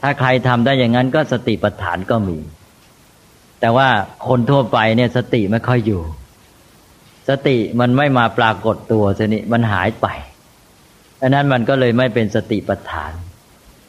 [0.00, 2.38] ถ้าใครทำได้อย่างนั้นก็สติปัฏฐานก็มี
[3.60, 3.88] แต่ว่า
[4.28, 6.02] คนทั่วไปเนี่ยสติไม่ค่อยอยู่
[7.28, 10.06] สติมันไม่มาปรากฏตัวชนิมันหายไป
[11.20, 13.12] ดังนั้นมันก็เลยไม่เป็นสติปัฏฐาน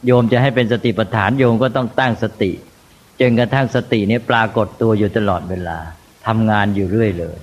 [0.05, 2.51] โยมจะให้เป็นสติปัฏฐานโยมก็ต้องตั้งสติ
[3.19, 5.77] จนกระทั่งสตินี้ปรากฏตัวอยู่ตลอดเวลา
[6.27, 7.39] ทำงานอยู่เรื่อยเลย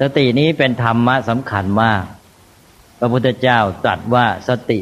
[0.00, 2.04] สตินี้เป็นธรรมะสำคัญมาก
[2.98, 4.80] พระพุทธเจ้าตรัสว่าสติ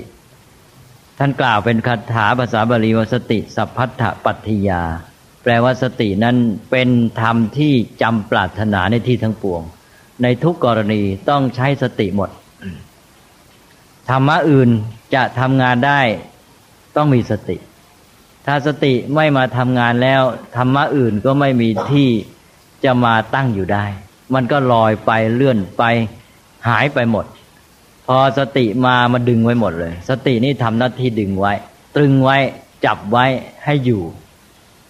[1.18, 4.82] ท่านกล่าวเป็นคาถาภาษาบาลีว่าสติสัพพัทธปัตติยา
[5.48, 6.36] แปลว่าสตินั้น
[6.70, 6.88] เป็น
[7.20, 9.62] ธรรมที่จำปรารถนาในที่ทั้งปวง
[10.22, 12.30] ในทุกกรณีต้องใช้สติหมด
[14.10, 14.70] ธรรมะอื่น
[15.14, 16.00] จะทำงานได้
[16.96, 17.56] ต้องมีสติ
[18.46, 20.22] ถ้าสติไม่มาทำงานแล้ว
[20.56, 22.08] ธรรมะอื่นก็ไม่มีที่
[22.84, 23.84] จะมาตั้งอยู่ได้
[24.34, 25.84] มันก็ลอยไปเลื่อนไป
[26.68, 27.26] หายไปหมด
[28.06, 31.52] พอสติมามาดึงไว้หมดเลย สตินี่ทำหน้าที่ดึงไว้
[31.96, 32.36] ตรึงไว้
[32.86, 33.26] จับไว้
[33.64, 34.02] ให้อยู่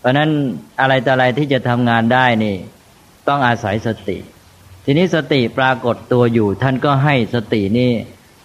[0.09, 0.31] ราะนั้น
[0.81, 2.57] อะไรแต่อะไรที่จะทำงานได้นี่
[3.29, 4.19] ต้องอาศัยสติ
[4.85, 7.91] ทีนี้สติปรากฏตัวอยู่ ท่านก็ให้สตินี่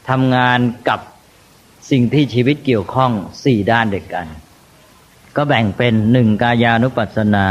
[0.09, 0.99] ทำงานกับ
[1.91, 3.11] สิ่งที่ชีวิตเกี่ยวข้อง
[3.43, 4.27] สี่ด้านเด็กกัน
[5.35, 7.47] ก็แบ่งเป็นหนึ่งกายานุปัสสนา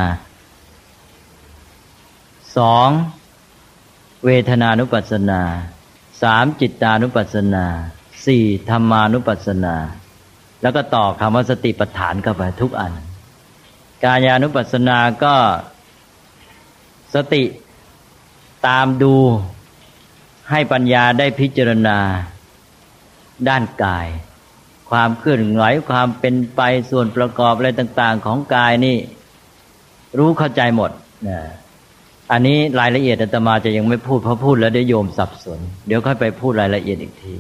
[2.57, 2.89] สอง
[4.25, 5.41] เวทนานุปัสสนา
[6.23, 7.67] สามจิตตานุปัสสนา
[8.27, 9.77] สี่ธรรมานุปัสสนา
[10.63, 12.93] แล้วก็ต่อคำว่าสติปัฏฐานเข้าไปทุกอัน
[14.05, 15.35] กายานุปัสสนาก็
[17.15, 17.45] สติ
[18.67, 19.15] ตามดู
[20.51, 21.99] ให้ปัญญาได้พิจารณา
[23.49, 24.09] ด้านกาย
[24.91, 26.61] ความเคลื่อนไหวความเป็นไป
[26.91, 28.97] ส่วนประกอบอะไรต่าง ๆ ของกายนี่
[30.19, 30.91] รู้เข้าใจหมด
[31.29, 31.39] นะ
[32.33, 37.35] อันนี้รายละเอียดอาตมาจะยังไม่พูดเพราะพูดแล้วเดี๋ยวโยมสับสน เดี๋ยวค่อยไปพูดรายละเอียดอีกที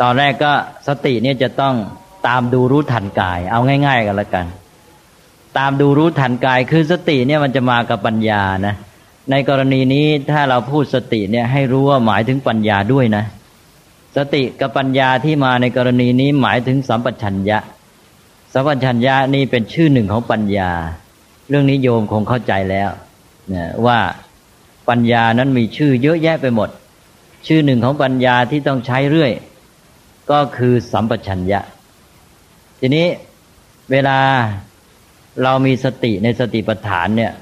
[0.00, 0.52] ตอนแรกก็
[0.88, 1.74] สติเนี่ยจะต้อง
[2.26, 4.46] ตามดูรู้ทันกาย เอาง่าย ๆ กันละกัน
[5.58, 8.74] ตามดูรู้ทันกายคือสติเนี่ยมันจะมากับปัญญานะ
[9.30, 13.24] ในกรณีนี้ถ้าเราพูดสติเนี่ยให้รู้ว่าหมายถึงปัญญาด้วยนะ
[14.16, 17.58] สติกับปัญญาที่มาในกรณีนี้หมายถึงสัมปชัญญะ
[18.52, 20.70] สัมปชัญญะนี่เป็นชื่อหนึ่งของปัญญา
[21.48, 22.90] เรื่องนี้โยมคงเข้าใจแล้ว
[23.54, 23.98] นะว่า
[24.88, 26.68] ปัญญานั้นมีชื่อเยอะแยะไปหมด
[27.46, 29.32] ชื่อหนึ่งของปัญญาที่ต้องใช้เรื่อย
[30.30, 31.60] ก็คือสัมปชัญญะ
[32.80, 33.06] ทีนี้
[33.90, 34.18] เวลา
[35.42, 37.32] เรามีสติในสติปัฏฐานเนี่ย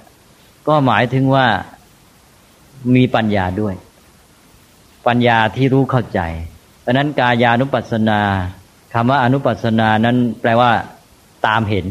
[0.68, 1.46] ก็หมายถึงว่า
[2.94, 3.74] มีปัญญาด้วย
[5.06, 6.20] ปัญญาที่รู้เข้าใจ
[6.80, 8.20] เพราะนั้นกายานุปัสสนา
[8.94, 10.70] คำว่าอนุปัสสนานั้นแปลว่า
[11.46, 11.86] ตามเห็น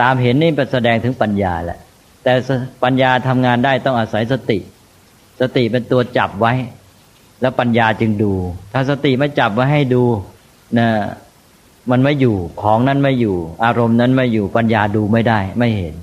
[0.00, 1.78] ตามเห็นนี่เป็นแสดงถึงปัญญาแหละ
[2.22, 2.32] แต่
[2.84, 4.58] ปัญญาทำงานได้ต้องอาศัยสติ
[5.40, 6.52] สติเป็นตัวจับไว้
[7.40, 8.32] แล้วปัญญาจึงดู
[8.72, 10.04] ถ้าสติไม่จับไว้ให้ดู
[10.78, 10.88] นะ
[11.90, 15.94] มันไม่อยู่ของนั้นไม่อยู่ อารมณ์นั้นไม่อยู่ปัญญาดูไม่ได้ ไม่เห็น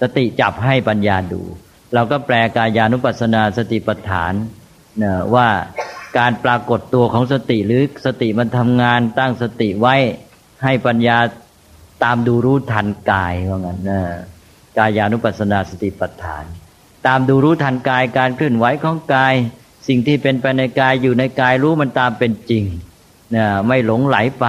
[0.00, 1.42] สติจับให้ปัญญาดู
[1.94, 4.32] เราก็แปลกายานุปัสสนาสติปัฏฐาน
[5.02, 5.48] นะว่า
[6.18, 9.94] การปรากฏตัวของสติหรือสติมันทำงานตั้งสติไว้
[10.62, 11.18] ให้ปัญญา
[12.04, 14.00] ตามดูรู้ทันกายว่างั้นนะ
[14.78, 16.44] กายานุปัสสนาสติปัฏฐาน
[17.06, 19.34] ตามดูรู้ทันกายการเคลื่อนไหวของกาย
[19.88, 22.64] สิ่งที่เป็นไปในกายอยู่ในกายรู้มันตามเป็นจริง
[23.36, 24.46] นะไม่หลงไหลไป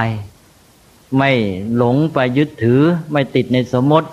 [1.17, 1.32] ไม่
[1.76, 4.10] หลงไปยึดถือ ไม่ติดในสมมติ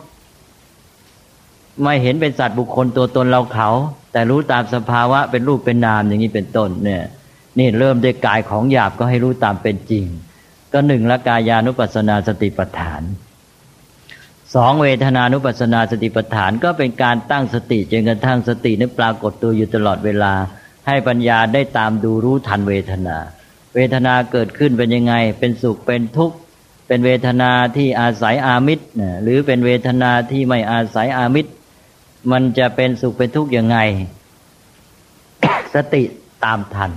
[1.83, 3.69] ไม่เห็นเป็นสัตว์บุคคลตัวตนเราเขา
[4.13, 7.03] แต่รู้ตามสภาวะเป็นรูปเป็นนามอย่างนี้เป็นต้นเนี่ย
[7.59, 10.05] นี่เริ่มด้วยกายของหยาบก็ให้รู้ตามเป็นจริง
[10.73, 13.03] ก็หนึ่งละกายานุปัสนาสติปัฏฐาน
[14.55, 20.33] สองเวทนานุปัสนาสติปัฏฐานก็เป็นการตั้งสติจนกระทั่งสตินั้นปรากฏตัวอยู่ตลอดเวลา
[20.87, 23.17] ให้ปัญญาได้ตามดูรู้ทันเวทนา
[23.75, 26.37] เวทนาเกิดขึ้นเป็นยังไง เป็นสุขเป็นทุกข์
[26.87, 28.85] เป็นเวทนาที่อาศัยอามิตร
[29.23, 31.51] หรือเป็นเวทนาที่ไม่อาศัยอามิตร
[32.33, 33.79] มันจะเป็นสุขเป็นทุกข์ยังไง
[35.75, 36.03] สติ
[36.44, 36.92] ตามทัน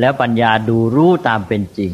[0.00, 1.92] แล้วปัญญาดูรู้ตามเป็นจริง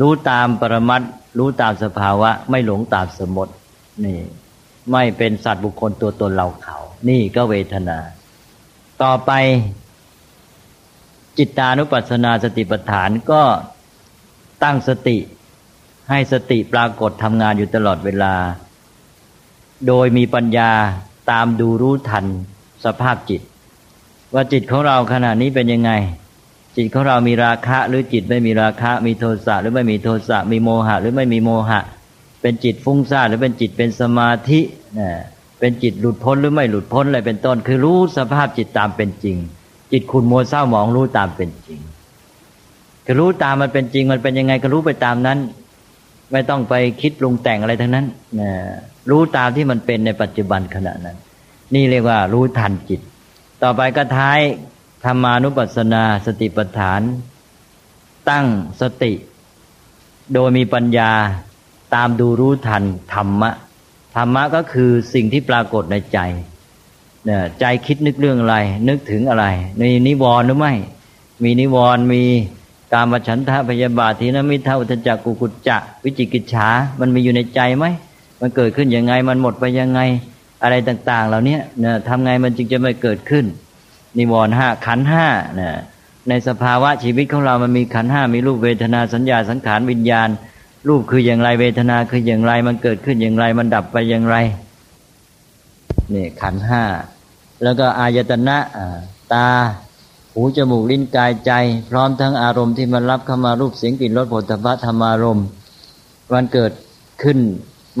[0.00, 1.02] รู้ตามปรมัต
[1.38, 3.52] รู้ตามสภาวะ ไม่หลงตามสมมติ
[4.04, 4.18] นี่
[4.92, 6.76] ไม่เป็นสัตว์บุคคลตัวตนเราเขา
[7.08, 7.98] นี่ก็เวทนา
[9.02, 9.32] ต่อไป
[11.38, 13.42] จิตานุปัสสนาสติปัฏฐานก็
[14.62, 15.16] ตั้งสติ
[16.10, 18.34] ให้สติปรากฏทำงานอยู่ตลอดเวลา
[19.86, 20.70] โดยมีปัญญา
[21.30, 22.26] ตามดูรู้ทัน
[22.84, 23.42] สภาพจิต
[24.34, 25.92] ว่าจิตของเราขณะนี้เป็นยังไง
[26.76, 31.80] จิตของเรามีราคะหรือจิตไม่มีราคะ มีโทสะหรือไม่มีโทสะมีโมหะ หรือไม่มีโมหะ
[32.42, 34.60] เป็นจิตฟุ้งซ่านหรือเป็นจิตเป็นสมาธิ
[34.98, 35.10] นะ
[35.60, 39.36] เป็นจิตหลุดพ้นหรือไม่หลุดพ้นอะไรเป็นต้น คือรู้สภาพจิตตามเป็นจริง
[39.92, 41.80] จิตคุณมัวเศร้าหมองรู้ตามเป็นจริง
[43.04, 45.38] คือรู้ตามมันเป็นจริงมันเป็นยังไงก็รู้ไปตามนั้น
[46.32, 48.06] ไม่ต้องไปคิดปรุงแต่งอะไรทั้งนั้น
[48.40, 48.50] นะ
[49.10, 51.16] รู้ตามที่มันเป็นในปัจจุบันขณะนั้น
[51.74, 53.00] นี่เรียกว่ารู้ทันจิต
[53.62, 54.40] ต่อไปก็ท้าย
[55.04, 57.00] ธรรมานุปัสสนาสติปัฏฐาน
[58.30, 58.46] ตั้ง
[58.80, 59.12] สติ
[60.34, 61.12] โดยมีปัญญา
[61.94, 62.82] ตามดูรู้ทัน
[63.14, 63.50] ธรรมะ
[64.16, 66.18] ธรรมะก็คือสิ่งที่ปรากฏในใจ
[67.24, 68.56] เนี่ยใจคิดนึกเรื่องอะไร
[68.88, 69.46] นึกถึงอะไร
[69.80, 70.74] มีนิวรณ์หรือไม่
[71.44, 72.22] มีนิวรณ์มี
[72.94, 76.68] กามฉันทะพยาบาททีนมิเทาอุทจักกุกุจจะ วิจิกิจฉา
[77.00, 77.84] มันมีอยู่ในใจไหม
[78.40, 80.00] มันเกิดขึ้นยังไงมันหมดไปยังไง
[80.62, 83.44] อะไรต่าง ๆ เหล่านี้เนี่ยทำไงมันจึงจะไม่เกิดขึ้น
[84.18, 85.26] นิวรณ์ห้าขันห้า
[85.60, 85.70] นะ
[86.28, 90.28] ในสภาวะชีวิตของเรามันมีขันห้ามีรูปเวทนาสัญญาสังขารวิญญาณ
[90.88, 94.36] รูปคืออย่างไรเวทนาคืออย่างไร มันเกิดขึ้นอย่างไร มันดับไปอย่างไร
[96.14, 96.82] นี่ขันห้า
[97.62, 98.56] แล้วก็อายตนะ
[99.34, 99.48] ตา
[100.36, 101.52] หูจมูกลิ้นกายใจ
[101.90, 105.46] พร้อมทั้งอารมณ์ที่มันรับเข้ามารูปเสียงกลิ่นรสผลิภัณฑ์ธรรมารมณ์
[106.32, 106.72] มันเกิด
[107.22, 107.38] ขึ้น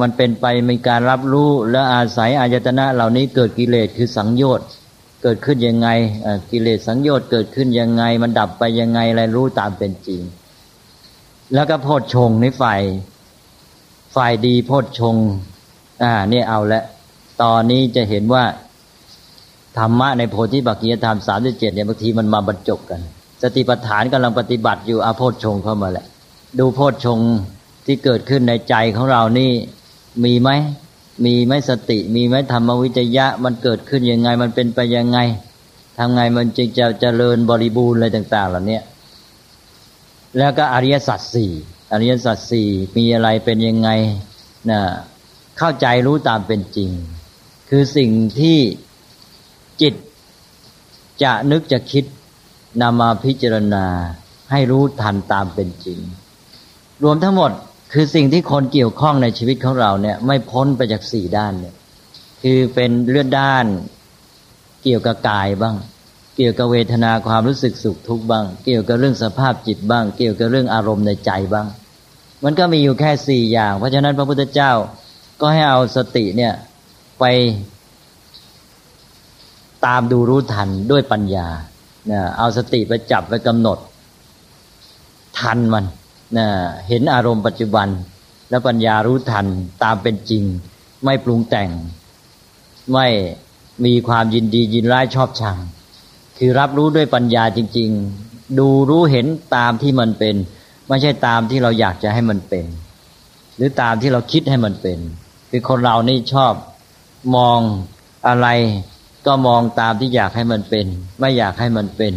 [0.00, 4.66] มันเป็นไปมีการรับรู้และอาศัยอายตนะเหล่านี้เกิดกิเลสคือสังโยชน์
[5.22, 5.88] เกิดขึ้นยังไง
[6.50, 10.20] กิเลสสังโยชน์เกิดขึ้นยังไง มันดับไปยังไงอะไรรู้ตามเป็นจริง
[11.54, 12.80] แล้วก็โพชฌงในฝ่าย
[14.16, 15.16] ฝ่ายดีโพชฌง
[16.02, 16.82] อ่าเนี่ยเอาละ
[17.42, 18.44] ตอนนี้จะเห็นว่า
[19.78, 23.00] ธรรมะในโพธิบักกิยธรรมสามสิบเจ็ดเนี่ยบางทีมันมาบรรจบกัน
[23.42, 26.06] สติปัฏฐานกำลังปฏิบัติอยู่อาโพชงเข้ามาแหละ
[26.58, 27.18] ดูโพชง
[27.86, 29.50] ที่เกิดขึ้นในใจของเรานี่
[30.24, 30.50] มีไหม
[31.24, 35.18] มีไหมสติ มีไหมธรรมวิจยะ มันเกิดขึ้นยังไง มันเป็นไปยังไง
[35.98, 38.80] ทำไงมันจึงจะเจริญบริบูรณ์อะไรต่าง ๆ เหล่านี้
[40.38, 41.52] แล้วก็อริยสัจสี่
[41.92, 43.90] อริยสัจสี่มีอะไรเป็นยังไง
[44.70, 44.80] นะ
[45.58, 46.90] เข้าใจรู้ตามเป็นจริง
[47.70, 48.10] คือสิ่ง
[48.40, 48.58] ที่
[49.80, 49.94] จิต
[51.22, 52.04] จะนึกจะคิด
[52.82, 53.86] นำมาพิจารณา
[54.50, 55.98] ให้รู้ทันตามเป็นจริง
[57.02, 57.50] รวมทั้งหมด
[57.92, 61.74] คือสิ่งที่คนเกี่ยวข้องในชีวิตของเราเนี่ยไม่พ้นไปจากสี่ด้านเนี่ย
[62.42, 63.64] คือเป็นเรื่องด้าน
[64.82, 65.76] เกี่ยวกับกายบ้าง
[66.36, 71.66] เกี่ยวกับเวทนาความรู้สึกสุขทุกข์บ้าง เกี่ยวกับเรื่องสภาพจิตบ้าง เกี่ยวกับเรื่องอารมณ์ในใจบ้าง
[72.44, 74.72] มันก็มีอยู่แค่สี่อย่าง เพราะฉะนั้นพระพุทธเจ้า
[75.40, 76.52] ก็ให้เอาสติเนี่ย
[77.20, 77.24] ไป
[79.86, 81.48] ตามดูรู้ทันด้วยปัญญา
[82.06, 83.78] เนี่ยเอาสติไปจับไปกำหนด
[85.38, 85.84] ทันมัน
[86.36, 86.46] นะ
[86.88, 87.88] เห็นอารมณ์ปัจจุบัน
[88.50, 89.46] แล้วปัญญารู้ทัน
[89.84, 90.44] ตามเป็นจริง
[91.04, 91.70] ไม่ปรุงแต่ง
[92.92, 93.06] ไม่
[93.84, 95.56] มีความยินดียินร้ายชอบชัง
[96.38, 97.90] คือรับรู้ด้วยปัญญาจริง
[98.24, 100.34] ๆ ดูรู้เห็นตามที่มันเป็น
[100.88, 102.66] ไม่ใช่ตามที่เราอยากจะให้มันเป็น
[103.56, 104.98] หรือตามที่เราคิดให้มันเป็น
[105.50, 106.52] คือคนเรานี่ชอบ
[107.36, 107.58] มอง
[108.28, 108.46] อะไร
[109.26, 110.86] ก็มองตามที่อยากให้มันเป็น
[111.20, 112.14] ไม่อยากให้มันเป็น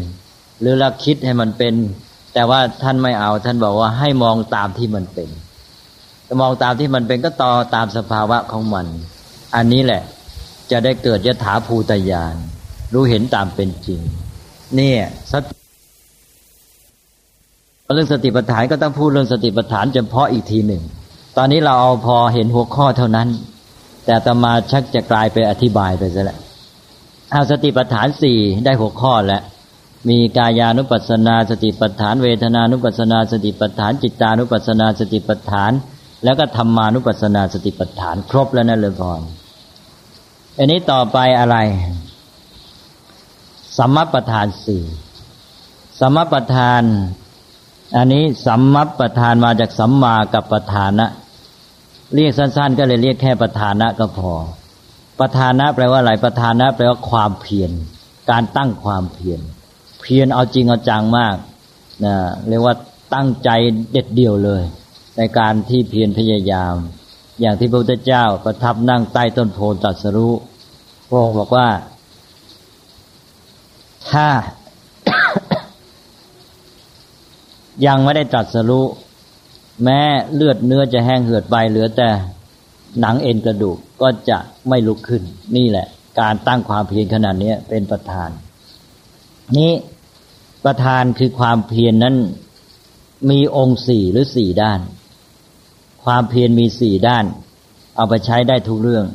[0.60, 1.74] หรือละคิดให้มันเป็น
[2.34, 5.30] แต่ว่าท่านไม่เอา ท่านบอกว่าให้มองตามที่มันเป็น
[6.28, 8.86] จะมองตามที่มันเป็นก็ต่อตามสภาวะของมัน
[9.56, 10.02] อันนี้แหละ
[10.72, 12.36] จะได้เกิดยถาภูตยาน
[12.94, 14.00] รู้เห็นตามเป็นจริง
[14.76, 15.56] เนี่ยสติ
[17.96, 20.84] เรื่องสติปัฏฐานก็ต้องพูดเรื่องสติปัฏฐานเฉพาะอีกทีหนึ่ง
[21.38, 23.28] ตอนนี้เราเอาพอเห็นหัวข้อเท่านั้น
[24.06, 26.40] แต่ตมาชักจะกลายไปอธิบายไปซะแล้ว
[27.32, 29.44] เอาสติปัฏฐานสี่ได้หัวข้อแล้ว
[30.10, 35.72] มีกายานุปัสสนาสติปัฏฐาน เวทนานุปัสสนาสติปัฏฐาน จิตานุปัสสนาสติปัฏฐาน
[36.24, 39.22] แล้วก็ธรรมานุปัสสนาสติปัฏฐาน ครบแล้วนะเลยพร
[40.58, 41.58] อันนี้ต่อไปอะไร
[43.78, 44.84] สัมมาประธานสี่
[46.00, 46.82] สัมมาประธาน
[47.96, 51.08] อันนี้สัมมัปประธานมาจากสัมมากับประธานะ
[52.16, 54.34] เรียกสั้น ๆ ก็เลยเรียกแค่ประธานะก็พอ
[55.20, 57.72] ประธานะแปลว่าอะไรประธานะแปลว่าความเพียร
[58.32, 59.40] การตั้งความเพียร
[60.02, 61.36] เพียรเอาจริงเอาจังมาก
[62.06, 62.16] นะ
[62.48, 62.76] เรียกว่า
[63.14, 63.50] ตั้งใจ
[63.92, 64.64] เด็ดเดี่ยวเลย
[65.18, 66.76] ในการที่เพียรพยายาม
[67.42, 70.34] อย่างที่พระพุทธเจ้าประทับนั่งใต้ต้นโพตัสรู้
[71.08, 71.68] พระองค์บอกว่า
[74.12, 74.28] ถ้า
[77.86, 78.86] ยังไม่ได้ตรัสรู้
[79.84, 80.02] แม้
[80.36, 82.10] เลือดเนื้อจะแห้งเหือดไปเหลือแต่
[83.00, 84.38] หนังเอ็นกระดูกก็จะ
[84.70, 85.24] ไม่ลุกขึ้น
[85.56, 85.88] นี่แหละ
[86.20, 88.30] การตั้งความเพียรขนาดนี้เป็นประธาน
[89.58, 89.72] นี้
[90.66, 92.16] ประธานคือความเพียรนนั้น
[93.30, 94.80] มีองค์สี่หรือสี่ด้าน
[96.04, 97.26] ความเพียรมีสี่ด้าน
[97.96, 99.06] เอาไปใช้ได้ทุกเรื่อง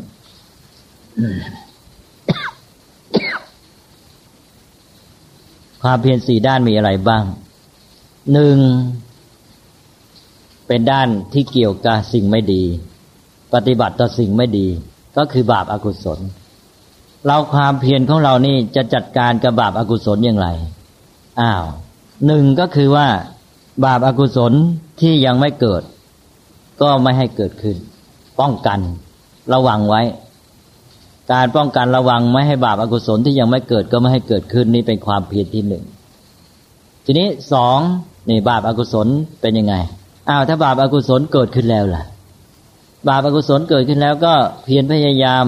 [5.83, 7.25] ความเพียรสี่ด้านมีอะไรบ้าง
[8.33, 8.59] หนึ่ง
[10.67, 12.63] เป็นด้านที่เกี่ยวกับสิ่งไม่ดี
[13.55, 14.67] ปฏิบัติต่อสิ่งไม่ดี
[15.17, 16.19] ก็คือบาปอากุศล
[17.27, 20.49] เราความเพียรของเรานี่จะจัดการกับบาปอากุศลอย่างไร
[21.41, 21.65] อ้าว
[22.27, 23.09] หนึ่งก็คือว่า
[23.85, 24.53] บาปอากุศล
[25.01, 25.83] ที่ยังไม่เกิด
[26.83, 27.77] ก็ไม่ให้เกิดขึ้น
[28.41, 28.81] ป้องกัน
[29.53, 30.03] ระวังไว้
[31.33, 35.85] การป้องกันระวังไม่ให้บาปอากุศลที่ยังไม่เกิดก็ไม่ให้เกิดขึ้นนี่เป็นความเพียรที่หนึ่ง
[37.05, 37.79] ทีนี้สอง
[38.29, 39.07] นี่บาปอากุศล
[39.41, 39.75] เป็นยังไง
[40.29, 42.05] อ้าวถ้าบาปอากุศลเกิดขึ้นแล้วล่ะ
[43.09, 44.35] บาปอกุศลเกิดขึ้นแล้วก็
[44.65, 45.47] เพียรพยายาม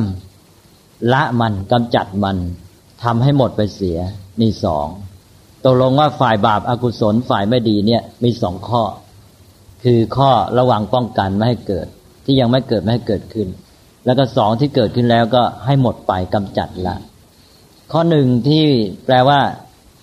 [1.12, 2.36] ละมันกำจัดมัน
[3.04, 3.98] ทำให้หมดไปเสีย
[4.40, 4.86] นี่สอง
[5.64, 8.82] ตกลงว่าฝ่ายบาปอากุศลฝ่ายไม่ดีเนี่ยมีสองข้อ
[9.84, 11.86] คือข้อระวังป้องกันไม่ให้เกิด
[12.24, 13.48] ที่ยังไม่เกิดไม่ให้เกิดขึ้น
[14.04, 16.96] แล้วก็สองที่เกิดขึ้นแล้วก็ให้หมดไปกำจัดละ
[17.92, 18.64] ข้อหนึ่งที่
[19.04, 19.40] แปลว่า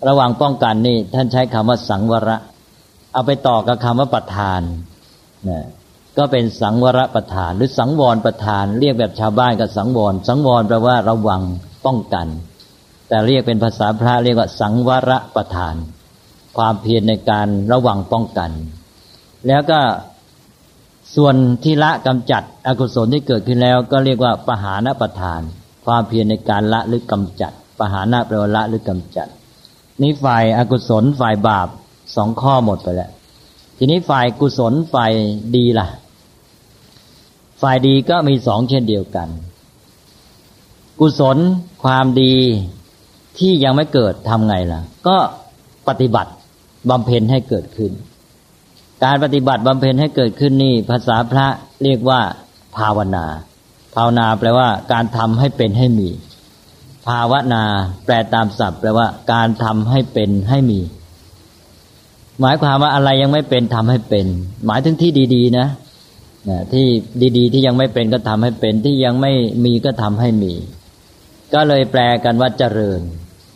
[0.07, 2.37] ระวังป้องกันนี่ท่านใช้คำว่าสังวระ
[3.13, 4.61] เอาไปต่อกับคำว่าประธาน
[5.49, 5.65] นะ
[6.17, 11.41] ก็เป็นสังวรประธาน หรือสังวรประธาน เรียกแบบชาวบ้านกับสังวร สังวรแปลว่าระวัง
[11.85, 12.27] ป้องกัน
[13.07, 15.75] แต่เรียกเป็นภาษาพระเรียกว่าสังวรประธาน
[16.57, 18.51] ความเพียรในการระวังป้องกัน
[19.47, 19.79] แล้วก็
[21.15, 25.41] ส่วนที่ละกำจัดอกุศลที่เกิดขึ้นแล้ว ก็เรียกว่าปหานประธาน
[25.85, 29.27] ความเพียรในการละหรือกำจัดปหานะแปลว่าละหรือกำจัด
[30.01, 31.67] นี้ฝ่ายอากุศลฝ่ายบาป
[32.15, 33.11] สองข้อหมดไปแล้ว
[33.83, 35.13] ทีนี้ฝ่ายกุศลฝ่าย
[35.55, 35.87] ดีล่ะ
[37.61, 39.27] ฝ่ายดีก็มีสองเช่นเดียวกัน
[40.99, 41.37] กุศล
[41.83, 42.35] ความดี
[43.37, 45.17] ที่ยังไม่เกิดทำไงล่ะ ก็
[45.87, 46.31] ปฏิบัติ
[46.89, 47.91] บำเพ็ญให้เกิดขึ้น
[49.03, 51.47] การปฏิบัติบำเพ็ญให้เกิดขึ้นนี่ ภาษาพระ
[51.83, 52.21] เรียกว่า
[52.77, 53.25] ภาวนา
[53.95, 56.09] ภาวนาแปลว่า การทำให้เป็นให้มี
[57.07, 57.63] ภาวนา
[58.05, 60.81] แปลตามศัพท์ แปลว่า การทำให้เป็นให้มี
[62.41, 64.25] หมายความว่าอะไรยังไม่เป็นทำให้เป็น
[64.67, 65.67] หมายถึงที่ดี ๆ นะ
[66.73, 66.85] ที่
[67.37, 69.33] ดีๆ ที่ยังไม่เป็นก็ทำให้เป็นที่ยังไม่
[69.65, 70.53] มีก็ทำให้มี
[71.53, 73.01] ก็เลยแปลกันว่าเจริญ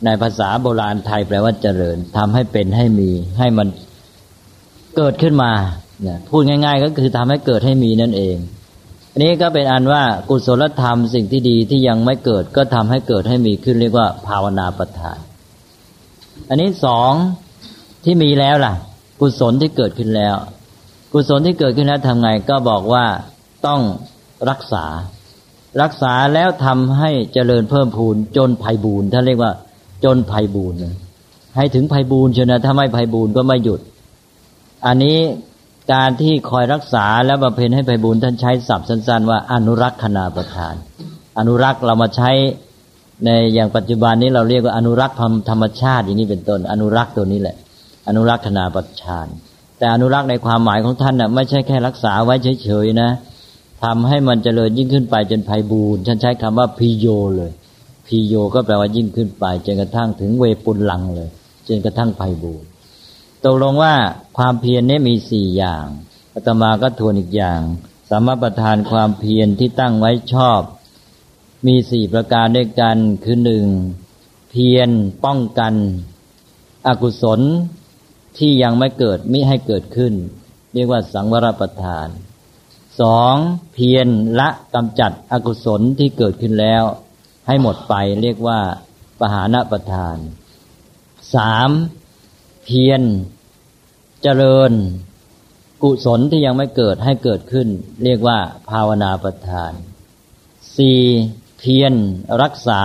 [0.06, 3.68] ในภาษาโบราณไทยแปลว่าเจริญทำให้เป็นให้มี ให้มัน
[4.98, 5.52] เกิดขึ้นมา
[6.30, 8.38] พูดง่าย ๆ ก็คือทำให้เกิดให้มีนั่นเอง
[9.12, 15.20] อันนี้ก็เป็นอันว่ากุศลธรรมสิ่งที่ดีที่ยังไม่เกิดก็ทำให้เกิดให้มีขึ้นเรียกว่า ภาวนาประทาน
[16.50, 17.12] อันนี้สอง
[18.06, 18.74] ที่มีแล้วล่ะ
[19.20, 20.36] กุศลที่เกิดขึ้นแล้ว
[21.14, 23.06] กุศลที่เกิดขึ้นแล้วทำไงก็บอกว่า
[23.68, 23.82] ต้อง
[24.50, 24.86] รักษา
[25.82, 29.52] รักษาแล้วทำให้เจริญเพิ่มพูนจนภัยบูนท่านเรียกว่า
[30.04, 30.74] จนภัยบูน
[31.56, 33.82] ให้ถึงภัยบูนเชนะถ้าไม่ภัยบูนก็ไม่หยุด
[34.86, 35.18] อันนี้
[35.94, 40.76] การที่คอยรักษาแล้วบำเพ็ญให้ภัยบูนท่านใช้ศัพท์สั้น ๆ ว่าอนุรักษณาประทาน
[41.40, 42.32] อนุรักษ์เรามาใช้
[43.26, 45.18] ในอย่างปัจจุบันนี้เราเรียกว่าอนุรักษ์
[45.50, 47.56] ธรรมชาติอย่างนี้เป็นต้น อนุรักษ์ตัวนี้แหละ
[48.08, 49.28] อนุรักษณาปัจชาน
[49.78, 53.10] แต่อนุรักษ์ในความหมายของท่านน่ะไม่ใช่แค่รักษาไว้เฉยๆนะ
[53.84, 57.52] ทำให้มันเจริญยิ่งขึ้นไปจนไพบูรณ์ฉันใช้คำว่าพีโยเลย
[58.08, 61.30] พีโยก็แปลว่ายิ่งขึ้นไปจนกระทั่งถึงเวปุลลังเลย
[61.68, 62.68] จนกระทั่งไพบูรณ์
[63.44, 63.94] ตกลงว่า
[64.38, 65.86] ความเพียรนี้มีสี่อย่าง
[66.34, 67.62] อาตมาก็ทวนอีกอย่าง
[68.10, 70.62] สามารถประทานความเพียรที่ตั้งไว้ชอบ
[71.68, 73.66] มีสี่ประการด้วยกันคือหนึ่ง
[74.52, 74.90] เพียร
[75.26, 75.74] ป้องกัน
[76.88, 77.42] อกุศล
[78.38, 80.14] ที่ยังไม่เกิดมิให้เกิดขึ้น
[80.74, 82.08] เรียกว่าสังวรประทาน
[83.02, 83.36] สอง
[83.74, 84.08] เพียร
[84.40, 86.84] ละกำจัดอกุศลที่เกิดขึ้นแล้ว
[87.48, 88.60] ให้หมดไปเรียกว่า
[89.20, 90.18] ปหานประทาน
[91.36, 91.70] สาม
[92.66, 93.02] เพียร
[94.24, 94.72] เจริญ
[95.84, 97.68] กุศลที่ยังไม่เกิดให้เกิดขึ้น
[98.04, 99.72] เรียกว่าภาวนาประทาน
[100.78, 101.02] สี่
[101.60, 101.94] เพียร
[102.42, 102.84] รักษา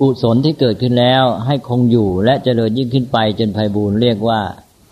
[0.00, 4.40] กุศลที่เกิดขึ้นแล้วให้คงอยู่และเจริญยิ่งขึ้นไปจนไพบูร์เรียกว่า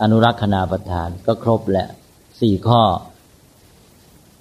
[0.03, 1.89] อนุรักษณาประทานก็ครบแหละ
[2.41, 2.83] สี่ข้อ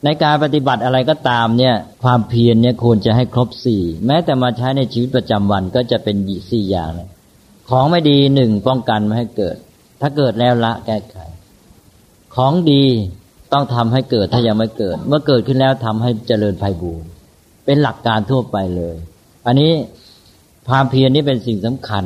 [0.03, 6.15] ในการปฏิบัติอะไรก็ตามเนี่ย ความเพียรเนี่ยควรจะให้ครบสี่แม้แต่มาใช้ในชีวิตประจำวันก็จะเป็น
[6.51, 7.09] สี่อย่างเลย
[7.70, 9.55] ของไม่ดีหนึ่งป้องกันไม่ให้เกิด
[10.01, 11.18] ถ้าเกิดแล้วละแก้ไข
[12.36, 12.84] ของดี
[13.53, 17.07] ต้องทำให้เกิดถ้ายังไม่เกิด เมื่อเกิดขึ้นแล้วทำให้เจริญไพบูร์
[17.65, 18.95] เป็นหลักการทั่วไปเลย
[19.47, 19.72] อันนี้
[20.68, 22.05] ความเพียรนี่เป็นสิ่งสำคัญ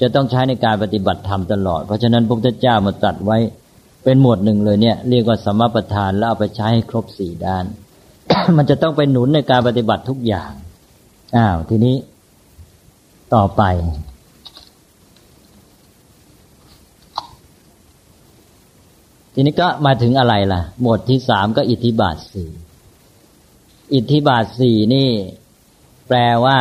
[0.00, 3.38] จะต้องใช้ในการปฏิบัติธรรมตลอด เพราะฉะนั้นพระพุทธเจ้ามาตรัสไว้
[4.04, 7.64] เป็นหมวดหนึ่งเลยเนี่ย เรียกว่าสมประทานแล้วเอาไปใช้ให้ครบสี่ด้าน
[8.56, 10.52] มันจะต้องเป็นหนุนในการปฏิบัติทุกอย่าง
[11.36, 11.96] อ้าวทีนี้
[13.34, 13.62] ต่อไป
[19.34, 22.50] ทีนี้ก็มาถึงอะไรล่ะ หมวดที่สามก็อิทธิบาทสี่
[23.94, 25.08] อิทธิบาทสี่นี่
[26.08, 26.58] แปลว่า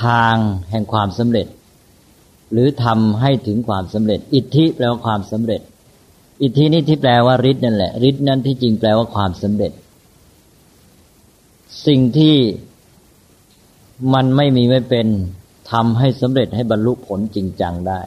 [0.00, 0.36] ทาง
[0.70, 1.46] แห่งความสำเร็จ
[2.52, 5.60] หรือทำให้ถึงความสำเร็จ อิทธิแปลว่าความสำเร็จ
[6.42, 9.72] อิทธินี้ที่แปลว่าฤทธิ์นั่นแหละฤทธิ์นั้นที่จริงแปลว่าความสำเร็จ
[11.86, 12.36] สิ่งที่
[14.14, 15.06] มันไม่มีไม่เป็น
[15.72, 18.00] ทำให้สำเร็จให้บรรลุผลจริงจังได้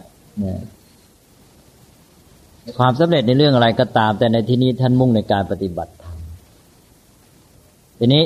[0.43, 0.63] นะ
[2.77, 6.17] ความสำเร็จในเรื่องอะไรก็ตาม แต่ในที่นี้ท่านมุ่งในการปฏิบัติธรรม
[7.99, 8.23] ทีนี้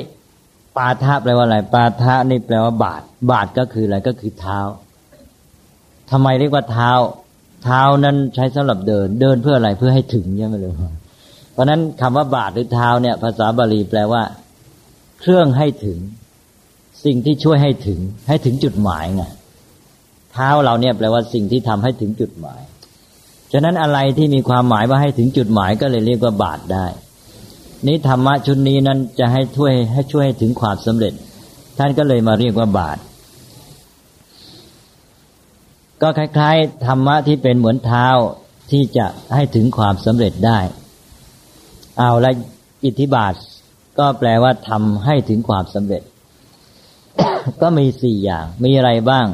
[0.76, 4.60] ปาทะแปลว่าอะไร ปาทะนี่แปลว่าบาท บาทก็คืออะไรก็คือเท้า
[6.10, 6.90] ทำไมเรียกว่าเท้า
[7.64, 10.74] เท้านั้นใช้สำหรับเดิน เดินเพื่ออะไรเพื่อให้ถึงใช่ไหมเลย
[11.52, 14.22] เพราะนั้นคำว่าบาทหรือเท้าเนี่ย ภาษาบาลีแปลว่า
[15.20, 15.98] เครื่องให้ถึง
[17.04, 17.98] สิ่งที่ช่วยให้ถึง
[18.28, 19.24] ให้ถึงจุดหมายไง
[20.32, 22.60] เท้าเราเนี่ยแปลว่าสิ่งที่ทำให้ถึงจุดหมาย
[23.52, 26.86] ฉะนั้นอะไรที่มีความหมายว่าให้ถึงจุดหมายก็เลยเรียกว่าบาทได้
[27.86, 31.12] นี้ธรรมะชุดนี้นั้นจะให้ช่วยให้ช่วยให้ถึงความสำเร็จ
[31.78, 32.98] ท่านก็เลยมาเรียกว่าบาท
[36.02, 38.06] ก็คล้ายๆธรรมะที่เป็นเหมือนเท้า
[38.70, 40.58] ที่จะให้ถึงความสำเร็จได้
[41.98, 42.32] เอาละ
[42.84, 43.34] อิทธิบาท
[43.98, 46.02] ก็แปลว่าทำให้ถึงความสำเร็จ
[47.62, 49.26] ก็มีสี่อย่าง มีอะไรบ้าง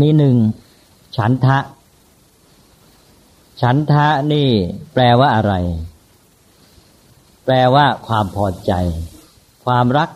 [0.00, 0.36] มีหนึ่ง
[1.16, 1.58] ฉันทะ
[3.62, 4.48] ฉันทะนี่
[4.94, 5.54] แปลว่าอะไร
[7.50, 8.72] แปลว่าความพอใจ
[9.64, 10.10] ความรัก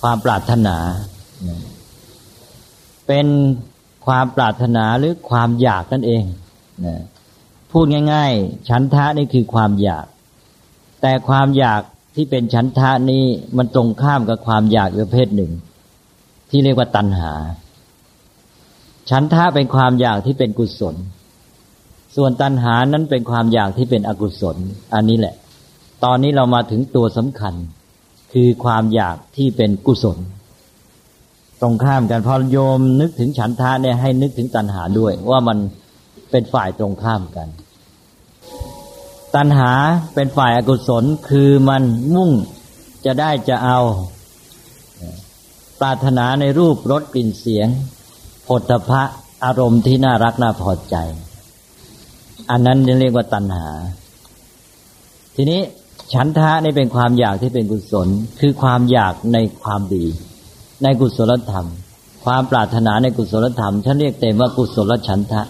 [0.00, 0.76] ความปรารถนา
[3.06, 3.26] เป็น
[4.06, 6.24] ความปรารถนาหรือความอยากนั่นเอง
[6.86, 6.96] นะ
[7.72, 10.06] พูดง่าย ๆ ฉันทะนี่คือความอยาก
[11.02, 11.82] แต่ความอยาก
[12.14, 13.24] ที่เป็นฉันทะนี้
[13.56, 15.52] มันตรงข้ามกับความอยากประเภทหนึ่ง
[16.50, 17.32] ที่เรียกว่าตัณหา
[19.10, 20.96] ฉันทะเป็นความอยากที่เป็นกุศล
[22.16, 24.56] ส่วนตัณหานั้นเป็นความอยากที่เป็นอกุศล
[24.94, 25.36] อันนี้แหละ
[26.04, 27.54] ตอนนี้เรามาถึงตัวสำคัญ
[28.32, 30.18] คือความอยากที่เป็นกุศล
[31.60, 35.58] ตรงข้ามกันพอโยมนึกถึงฉันทะเนี่ยให้นึกถึงตัณหาด้วย ว่ามัน
[36.30, 37.48] เป็นฝ่ายตรงข้ามกัน
[39.36, 39.70] ตัณหา
[40.14, 41.82] เป็นฝ่ายอากุศลคือมัน
[42.14, 42.30] มุ่ง
[43.04, 43.78] จะได้จะเอา
[45.80, 47.68] ปรารถนาในรูปรสกลิ่นเสียง
[48.46, 49.02] ผลพระ
[49.44, 50.96] อารมณ์ที่น่ารักน่าพอใจ
[52.50, 53.68] อันนั้นเรียกว่าตัณหา
[55.36, 55.60] ทีนี้
[56.14, 58.08] ฉันทะนี่เป็นความอยากที่เป็นกุศล
[58.40, 60.04] คือความอยากในความดี
[60.82, 61.66] ในกุศลธรรม
[62.24, 65.42] ความปรารถนาในกุศลธรรมฉันเรียกเต็มว่ากุศลฉันทะ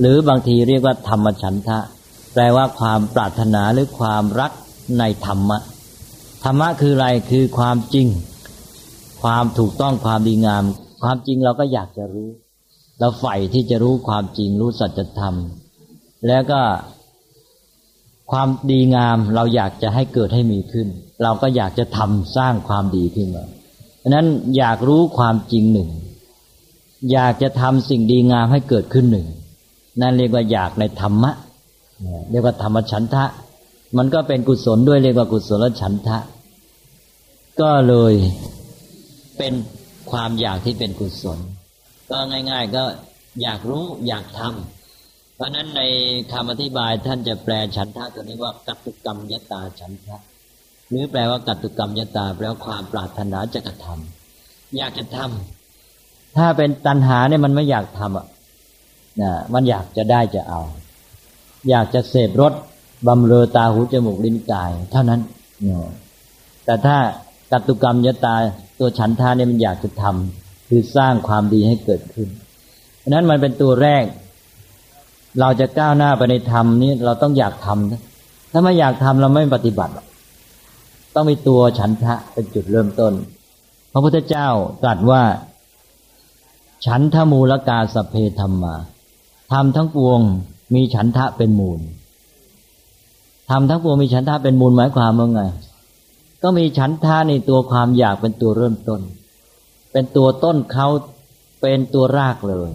[0.00, 1.78] หรือบางทีเรียกว่าธรรมฉันทะ
[2.34, 4.52] แปลว่าความปรารถนาหรือความรัก
[4.98, 5.58] ในธรรมะ
[6.44, 8.06] ธรรมะคืออะไรคือความจริง
[9.22, 10.64] ความถูกต้องความดีงาม
[11.02, 12.28] ความจริงเราก็อยากจะรู้
[12.98, 15.34] เราใฝ่ที่จะรู้ความจริงรู้สัจธรรม
[16.28, 16.60] แล้วก็
[18.30, 20.88] ความดีงามเราอยากจะให้เกิดให้มีขึ้น
[21.22, 23.44] เราก็อยากจะทำสร้างความดีขึ้นมา
[24.08, 24.26] นั้น
[24.56, 25.90] อยากรู้ความจริงหนึ่ง
[27.12, 29.26] อยากจะทำสิ่งดีงามให้เกิดขึ้นหนึ่ง
[30.00, 31.32] นั่นเรียกว่าอยากในธรรมะ
[32.30, 33.24] เรียกว่าธรรมชันทะ
[33.98, 36.18] มันก็เป็นกุศลด้วยเรียกว่ากุศลฉันทะ
[37.60, 38.14] ก็เลย
[39.38, 39.52] เป็น
[40.10, 41.38] ความอยากที่เป็นกุศล
[42.10, 42.84] ก็ง่าย ๆ ก็
[43.42, 44.77] อยากรู้อยากทำ
[45.38, 45.82] เพราะนั้นใน
[46.32, 50.16] คำอธิบายท่านจะแปลฉันทะตัวนี้ว่ากัตุกรรมยตาฉันทะ
[50.88, 58.26] หรือแปลว่ากัตุกรรมยตาแปลว่าความปรารถนาจะกระทำอยากจะทำถ้าเป็นตัณหาเนี่ยมันไม่อยากทำอะ
[59.20, 60.60] นะมันอยากจะได้จะเอา
[61.70, 62.52] อยากจะเสพรส
[63.06, 65.20] บำเรอตาหูจมูกลิ้นกาย เท่านั้น
[66.64, 66.96] แต่ถ้า
[67.52, 68.34] กัตุกรรมยตา
[68.78, 72.28] ตัวฉันทาเนี่ยมันอยากจะทำคือสร้างความดีให้เกิดขึ้น
[72.98, 74.04] เพราะนั้นมันเป็นตัวแรก
[75.40, 79.92] เราจะก้าวหน้าไปในธรรมนี้เราต้องอยากทำถ้าไม่อยากทำเราไม่ปฏิบัติ
[81.14, 83.12] ต้องมีตัวฉันทะเป็นจุดเริ่มต้น
[83.92, 84.48] พระพุทธเจ้า
[84.82, 85.22] ตรัสว่า
[86.86, 88.74] ฉันทมูลกาสเพธรรมา
[89.52, 90.20] ทำทั้งปวง
[90.74, 91.80] มีฉันทะเป็นมูล
[93.50, 95.42] ทำทั้งปวงมีฉันทะเป็นมูลหมายความว่าไง
[96.42, 99.00] ก็มีฉันทะในตัวความอยากเป็นตัวเริ่มต้น
[99.92, 100.88] เป็นตัวต้นเขา
[101.60, 102.70] เป็นตัวรากเลย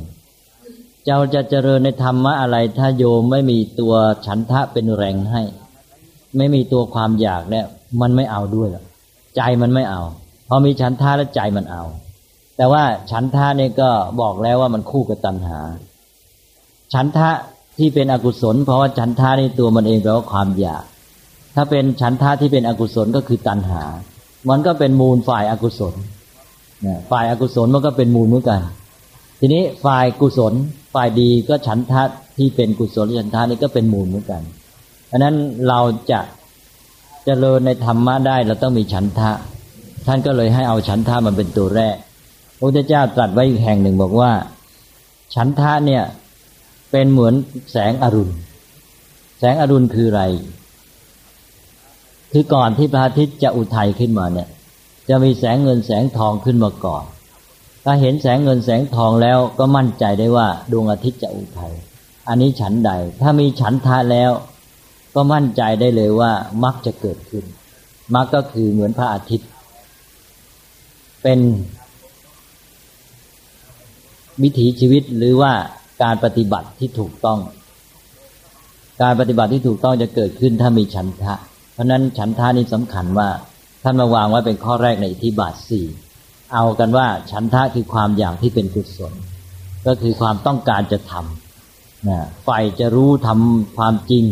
[1.06, 3.94] เจ้าจะเจริญในธรรมะอะไร ถ้าโยมไม่มีตัว
[4.26, 5.42] ฉันทะเป็นแรงให้
[6.38, 7.66] ไม่มีตัวความอยากเนี่ย
[8.02, 8.86] มันไม่เอาด้วยหรอก
[9.36, 10.02] ใจมันไม่เอา
[10.48, 11.84] พอมีฉันทะแล้วใจมันเอา
[12.58, 13.90] แต่ว่าฉันทะนี่ยก็
[14.22, 15.60] บอกแล้วว่ามันคู่กับตัณหา
[16.94, 17.30] ฉันทะ
[17.78, 20.84] ที่เป็นอกุศล เพราะว่าฉันทะในตัวมันเองแปลว่าความอยาก
[21.56, 23.84] ถ้าเป็นฉันทะที่เป็นอกุศลก็คือตัณหา
[24.50, 25.94] มันก็เป็นมูลฝ่ายอากุศล
[27.12, 28.62] ฝ่ายอากุศลมันก็เป็นมูลเหมือนกัน
[29.40, 30.54] ทีนี้ฝ่ายกุศล
[30.94, 32.04] ฝ่ายดีก็ฉันทะ
[32.38, 34.42] ที่เป็นกุศลฉันทะนี่ก็เป็นมูลเหมือนกัน
[35.12, 35.36] อันนั้น
[35.68, 35.80] เรา
[36.12, 36.20] จะ
[37.28, 39.32] จะเจริญในธรรมะได้เราต้องมีฉันทะ
[40.08, 41.96] ท่านก็เลยให้เอาฉันทะมันเป็นตัวแรก
[42.58, 44.32] พระพุทธเจ้าตรัสไว้อีกแห่งหนึ่งบอกว่า
[45.36, 46.04] ฉันทะเนี่ย
[46.92, 47.34] เป็นเหมือน
[47.72, 48.34] แสงอรุณ
[49.40, 50.24] แสงอรุณคืออะไร
[52.32, 54.48] คือก่อนที่พระอาทิตย์จะอุทัยขึ้นมาเนี่ย
[55.10, 57.04] จะมีแสงเงินแสงทองขึ้นมาก่อน
[57.86, 61.74] ถ้าเห็นแสงเงินแสงทองแล้วก็มั่นใจได้ว่าดวงอาทิตย์จะอุทัย
[62.28, 64.32] อันนี้ฉันใด ถ้ามีฉันทะแล้ว
[65.16, 66.32] ก็มั่นใจได้เลยว่า
[66.64, 67.46] มักจะเกิดขึ้น
[68.16, 69.50] มักก็คือเหมือนพระอาทิตย์
[71.24, 71.40] เป็น
[74.42, 75.54] วิถีชีวิตหรือว่า
[76.04, 77.40] การปฏิบัติที่ถูกต้อง
[79.02, 81.36] การปฏิบัติที่ถูกต้องจะเกิดขึ้นถ้ามีฉันทะ
[81.74, 83.30] เพราะนั้นฉันทะนี่สำคัญว่า
[83.84, 85.86] ท่านมาวางไว้เป็นข้อแรกในอิทธิบาทสี่
[86.54, 89.14] เอากันว่าฉันทะคือความอยากที่เป็นกุศล
[89.86, 92.50] ก็คือความต้องการจะทำนะไฟ
[92.80, 94.26] จะรู้ทำความจริง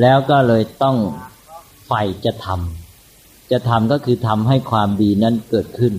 [0.00, 0.96] แล้วก็เลยต้อง
[1.86, 1.92] ไฟ
[2.24, 5.94] จะทำจะทำก็คือทำให้ความดีนั้นเกิดขึ้น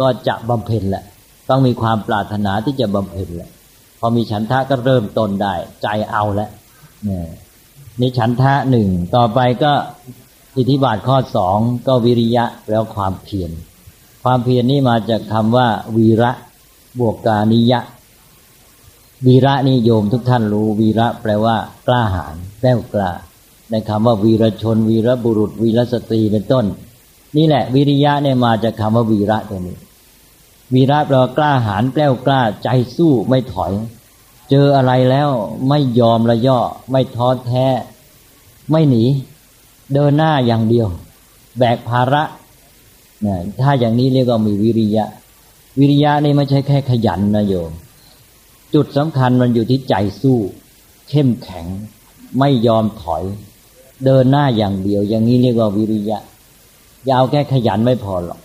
[0.00, 1.04] ก็จะบำเพ็ญแหละ
[1.50, 3.50] ต้องมีความปรารถนาที่จะบำเพ็ญแหละ
[4.00, 6.50] พอมีฉันทะก็เริ่มต้นได้ ใจเอาแล้ว
[7.08, 7.20] นี่
[8.00, 9.72] นี่ฉันทะหนึ่งต่อไปก็
[10.56, 13.50] อิทธิบาทข้อสองก็วิริยะแล้วความเพียร
[14.26, 16.30] ความเพียรนี่มาจากคำว่า วีระ
[16.98, 17.80] บวกกานิยะ
[19.26, 21.56] วีระนี่โยมทุกท่านรู้ วีระแปลว่า
[21.86, 23.10] กล้าหาญแกล้วกล้า
[23.70, 26.64] ในคำว่าวีรชน วีรบุรุษ วีรสตรีเป็นต้น
[27.36, 29.76] นี่แหละ วิริยะเนี่ยมาจากคาว่าวีระตัวนี้
[30.74, 33.72] วีระแปลว่ากล้าหาญแกล้วกล้า ใจสู้ไม่ถอย
[34.50, 35.28] เจออะไรแล้ว
[35.68, 36.60] ไม่ยอมละย่อ
[36.90, 37.66] ไม่ท้อแท้
[38.70, 39.04] ไม่หนี
[39.94, 40.88] เดินหน้าอย่างเดียว
[41.58, 42.22] แบกภาระ
[43.26, 45.04] นะถ้าอย่างนี้เรียกว่ามีวิริยะ
[45.78, 47.70] วิริยะนี่ไม่ใช่แค่ขยันนะโยม
[48.74, 50.38] จุดสำคัญมันอยู่ที่ใจสู้
[51.08, 51.66] เข้มแข็ง
[52.38, 53.24] ไม่ยอมถอย
[54.04, 56.18] เดินหน้าอย่างเดียว อย่างนี้เรียกว่าวิริยะ
[57.10, 58.40] ยาวแค่ขยันไม่พอหรอก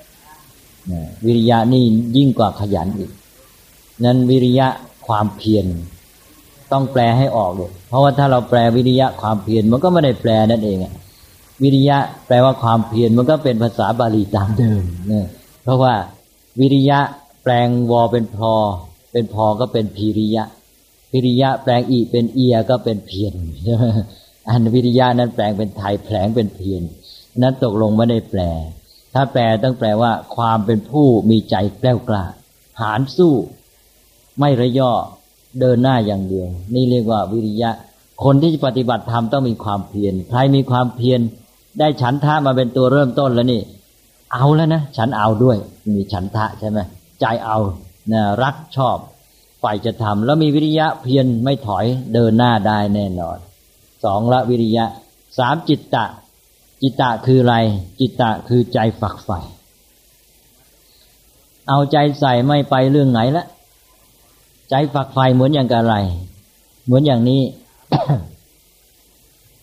[1.25, 1.83] วิริยะนี่
[2.17, 3.11] ยิ่งกว่าขยันอีก
[4.05, 4.67] นั้นวิริยะ
[5.07, 5.65] ความเพียร
[6.71, 10.77] ต้องแปลให้ออกเลยเพราะว่าถ้าเราแปลวิริยะความเพียรมันก็ไม่ได้แปลนั่นเอง
[11.63, 11.97] วิริยะ
[12.27, 15.27] แปลว่าความเพียรมันก็เป็นภาษาบาลีตามเดิมเนี่ย
[15.63, 15.93] เพราะว่า
[16.59, 16.99] วิริยะ
[17.43, 18.53] แปลงวอเป็นพอ
[19.11, 20.43] เป็นพอก็เป็นพีริยะ
[21.11, 23.33] พิริยะแปลงอีเป็นเอียก็เป็นเพียร
[24.49, 26.81] อันวิริยะนั้นแปลงเป็นไทยแผลงเป็นเพียร
[27.41, 28.41] นั้นตกลงไม่ได้แปล
[29.13, 32.23] ถ้าแปลต้องแปลว่า ความเป็นผู้มีใจแกล้วกล้า
[32.81, 33.33] หารสู้
[34.39, 34.91] ไม่ระย่อ
[35.59, 37.71] เดินหน้าอย่างเดียว นี่เรียกว่าวิริยะ
[38.23, 41.19] คนที่ปฏิบัติธรรมต้องมีความเพียรใครมีความเพียร
[41.79, 43.61] ได้ฉันทะมาเป็นตัวเริ่มต้นแล้วนี่
[44.33, 45.57] เอาแล้วนะฉันเอาด้วย
[45.95, 46.79] มีฉันทะใช่ไหม
[47.19, 47.57] ใจเอา
[48.11, 48.97] นะรักชอบ
[49.63, 53.37] ฝ่ายจะทำแล้วมีวิริยะเพียรไม่ถอยเดินหน้าได้แน่นอน
[54.03, 54.85] สองละวิริยะ
[55.37, 56.05] สามจิตตะ
[56.81, 57.55] จิตตะคืออะไร
[57.99, 59.39] จิตตะคือใจฝักใฝ่
[61.69, 63.45] เอาใจใส่ไม่ไปเรื่องไหนละ
[64.69, 65.95] ใจฝักใฝ่เหมือนอย่างกับอะไร
[66.85, 67.41] เหมือนอย่างนี้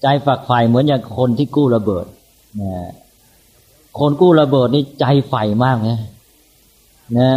[0.03, 2.07] ใจฝักใฝ่เหมือนอย่างคนที่กู้ระเบิด
[2.61, 2.73] นะ
[3.99, 5.99] คนกู้ระเบิดนี่ใจใฝ่มากนะ
[7.19, 7.31] นะ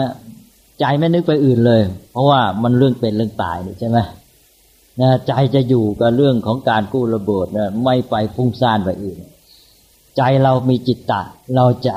[0.79, 1.81] ใจไม่นึกไปอื่นเลย
[2.11, 3.97] เพราะว่ามันเรื่องเป็นเรื่องตายนี่ใช่ไหม
[5.01, 9.17] นะใจจะอยู่กับเรื่องของการกู้ระเบิดนะไม่ไปฟุ้งซ่านไปอื่น
[10.17, 11.21] ใจเรามีจิตตะ
[11.55, 11.95] เราจะ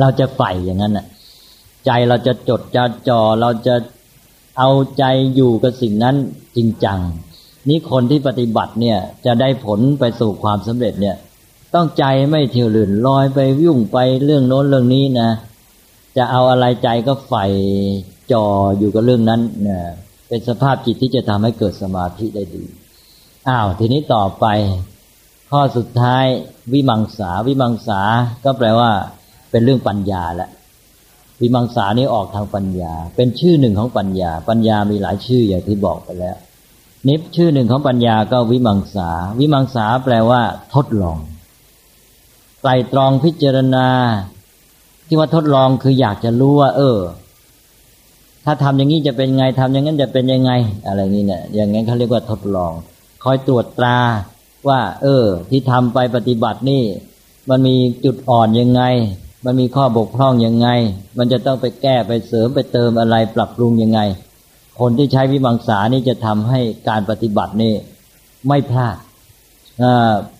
[0.00, 1.06] เราจะใฝ่อย่างนั้นน่ะ
[1.86, 3.74] ใจเราจะจดจะจ่อเราจะ
[4.58, 6.16] เอาใจอยู่กับสิ่งนั้น
[6.56, 7.00] จริงจัง
[7.68, 11.16] นี่คนที่ปฏิบัติเนี่ยจะได้ผลไปสู่ความสำเร็จเนี่ย
[11.74, 15.30] ต้องใจไม่เที่ยวลื่นลอยไปยุ่งไปเรื่องโน้นเรื่องนี้นะ
[16.16, 17.44] จะเอาอะไรใจก็ใฝ่
[18.32, 18.46] จ่อ
[18.78, 19.82] อยู่กับเรื่องนั้นเนี่ย
[20.28, 22.64] เป็นสภาพจิตที่จะทำให้เกิดสมาธิได้ดี
[23.48, 24.46] อ้าวทีนี้ต่อไป
[25.50, 26.24] ข้อสุดท้าย
[26.72, 28.00] วิมังสาวิมังสา
[28.44, 28.90] ก็แปลว่า
[29.50, 30.50] เป็นเรื่องปัญญาแหละ
[31.44, 36.36] วิมังสานี้ออกทางปัญญา เป็นชื่อหนึ่งของปัญญา ปัญญามีหลายชื่ออย่างที่บอกไปแล้ว
[37.08, 40.42] นิพชื่อหนึ่งของปัญญาก็วิมังสา วิมังสาแปลว่า
[40.74, 41.18] ทดลอง
[42.62, 43.88] ไตรตรองพิจารณา
[45.06, 46.98] ที่ว่าทดลองคืออยากจะรู้ว่า เออ
[48.44, 50.52] ถ้าทำอย่างนี้จะเป็นไงทำอย่างนั้นจะเป็นยังไง
[50.86, 52.72] อะไรนี้เนี่ย อย่างนั้นเขาเรียกว่าทดลอง
[53.24, 53.98] คอยตรวจตรา
[54.68, 56.82] ว่า เออ ที่ทำไปปฏิบัตินี่
[57.50, 58.82] มันมีจุดอ่อนยังไง
[59.44, 60.68] มันมีข้อบกพร่องยังไง
[61.18, 64.00] มันจะต้องไปแก้ไปเสริมไปเติมอะไรปรับปรุงยังไง
[64.80, 67.74] คนที่ใช้วิมังสานี่จะทำให้การปฏิบัตินี่
[68.48, 68.96] ไม่พลาด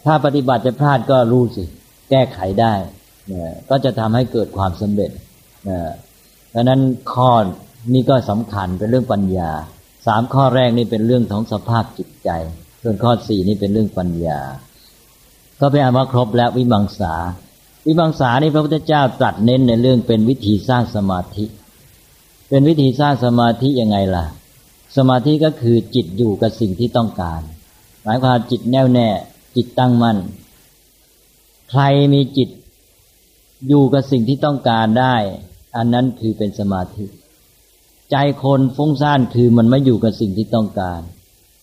[0.04, 1.64] ถ้าปฏิบัติจะพลาดก็รู้สิ
[2.10, 2.74] แก้ไขได้
[3.70, 5.10] ก็จะทำให้เกิดความสำเร็จ
[6.50, 6.80] เพราะนั้น
[7.12, 7.30] ข้อ
[7.92, 9.50] นี้ก็สำคัญเป็นเรื่องปัญญา
[10.06, 12.30] สามข้อแรกนี่เป็นเรื่องของสภาพจิตใจ
[12.82, 14.40] ส่วนข้อสี่นี่เป็นเรื่องปัญญา
[15.60, 17.14] ก็ไปอ่านว่าครบแล้ววิมังสา
[17.86, 21.44] วิมังสานี่พระพุทธเจ้าตรัสเน้นในเรื่องเป็นวิธีสร้างสมาธิ
[22.48, 24.24] เป็นวิธีสร้างสมาธิยังไงล่ะ
[24.96, 27.40] สมาธิก็คือจิตอยู่กับสิ่งที่ต้องการ
[28.02, 29.08] หมายความจิตแน่วแน่
[29.56, 30.18] จิตตั้งมั่น
[31.70, 31.82] ใคร
[32.12, 32.48] มีจิต
[33.68, 35.16] อยู่กับสิ่งที่ต้องการได้
[35.76, 37.04] อันนั้นคือเป็นสมาธิ
[38.10, 41.00] ใจคนฟุ้งซ่านคือมันไม่อยู่กับสิ่งที่ต้องการ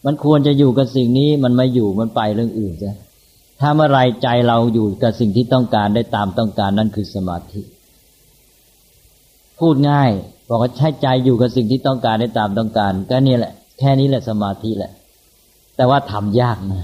[0.06, 2.96] มันควรจะอยู่กับสิ่งนี้มันไม่อยู่มันไปเรื่องอื่นจ้ะ
[3.62, 7.62] ถ้าเมื่อไรใจเราอยู่กับสิ่งที่ต้องการได้ตามต้องการนั่นคือสมาธิ
[9.60, 10.12] พูดง่าย
[10.50, 14.92] บอกว่าใช้ใจอยู่กับสิ่งที่ต้องการได้ตามต้องการ ก็นี่แหละ แค่นี้แหละสมาธิแหละ
[15.78, 16.84] แต่ว่าทำยากนะ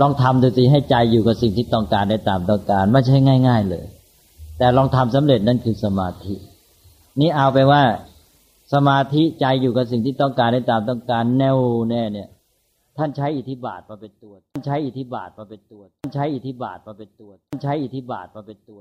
[0.00, 3.16] ลองทำดูสิให้ใจอยู่กับสิ่งที่ต้องการได้ตามต้องการไม่ใช่
[3.48, 3.84] ง่าย ๆ เลย
[4.58, 6.34] แต่ลองทำสำเร็จนั่นคือสมาธิ
[7.20, 7.82] นี่เอาไปว่า
[8.74, 11.58] สมาธิใจอยู่กับสิ่งที่ต้องการได้ตามต้องการแน่ว
[11.90, 12.28] แน่เนี่ย
[12.98, 18.78] ท่านใช้อิทธิบาทมาเป็นตัว ท่านใช้อิทธิบาทมาเป็นตัว ท่านใช้อิทธิบาทมาเป็นตัว ท่านใช้อิทธิบาทมาเป็นตัว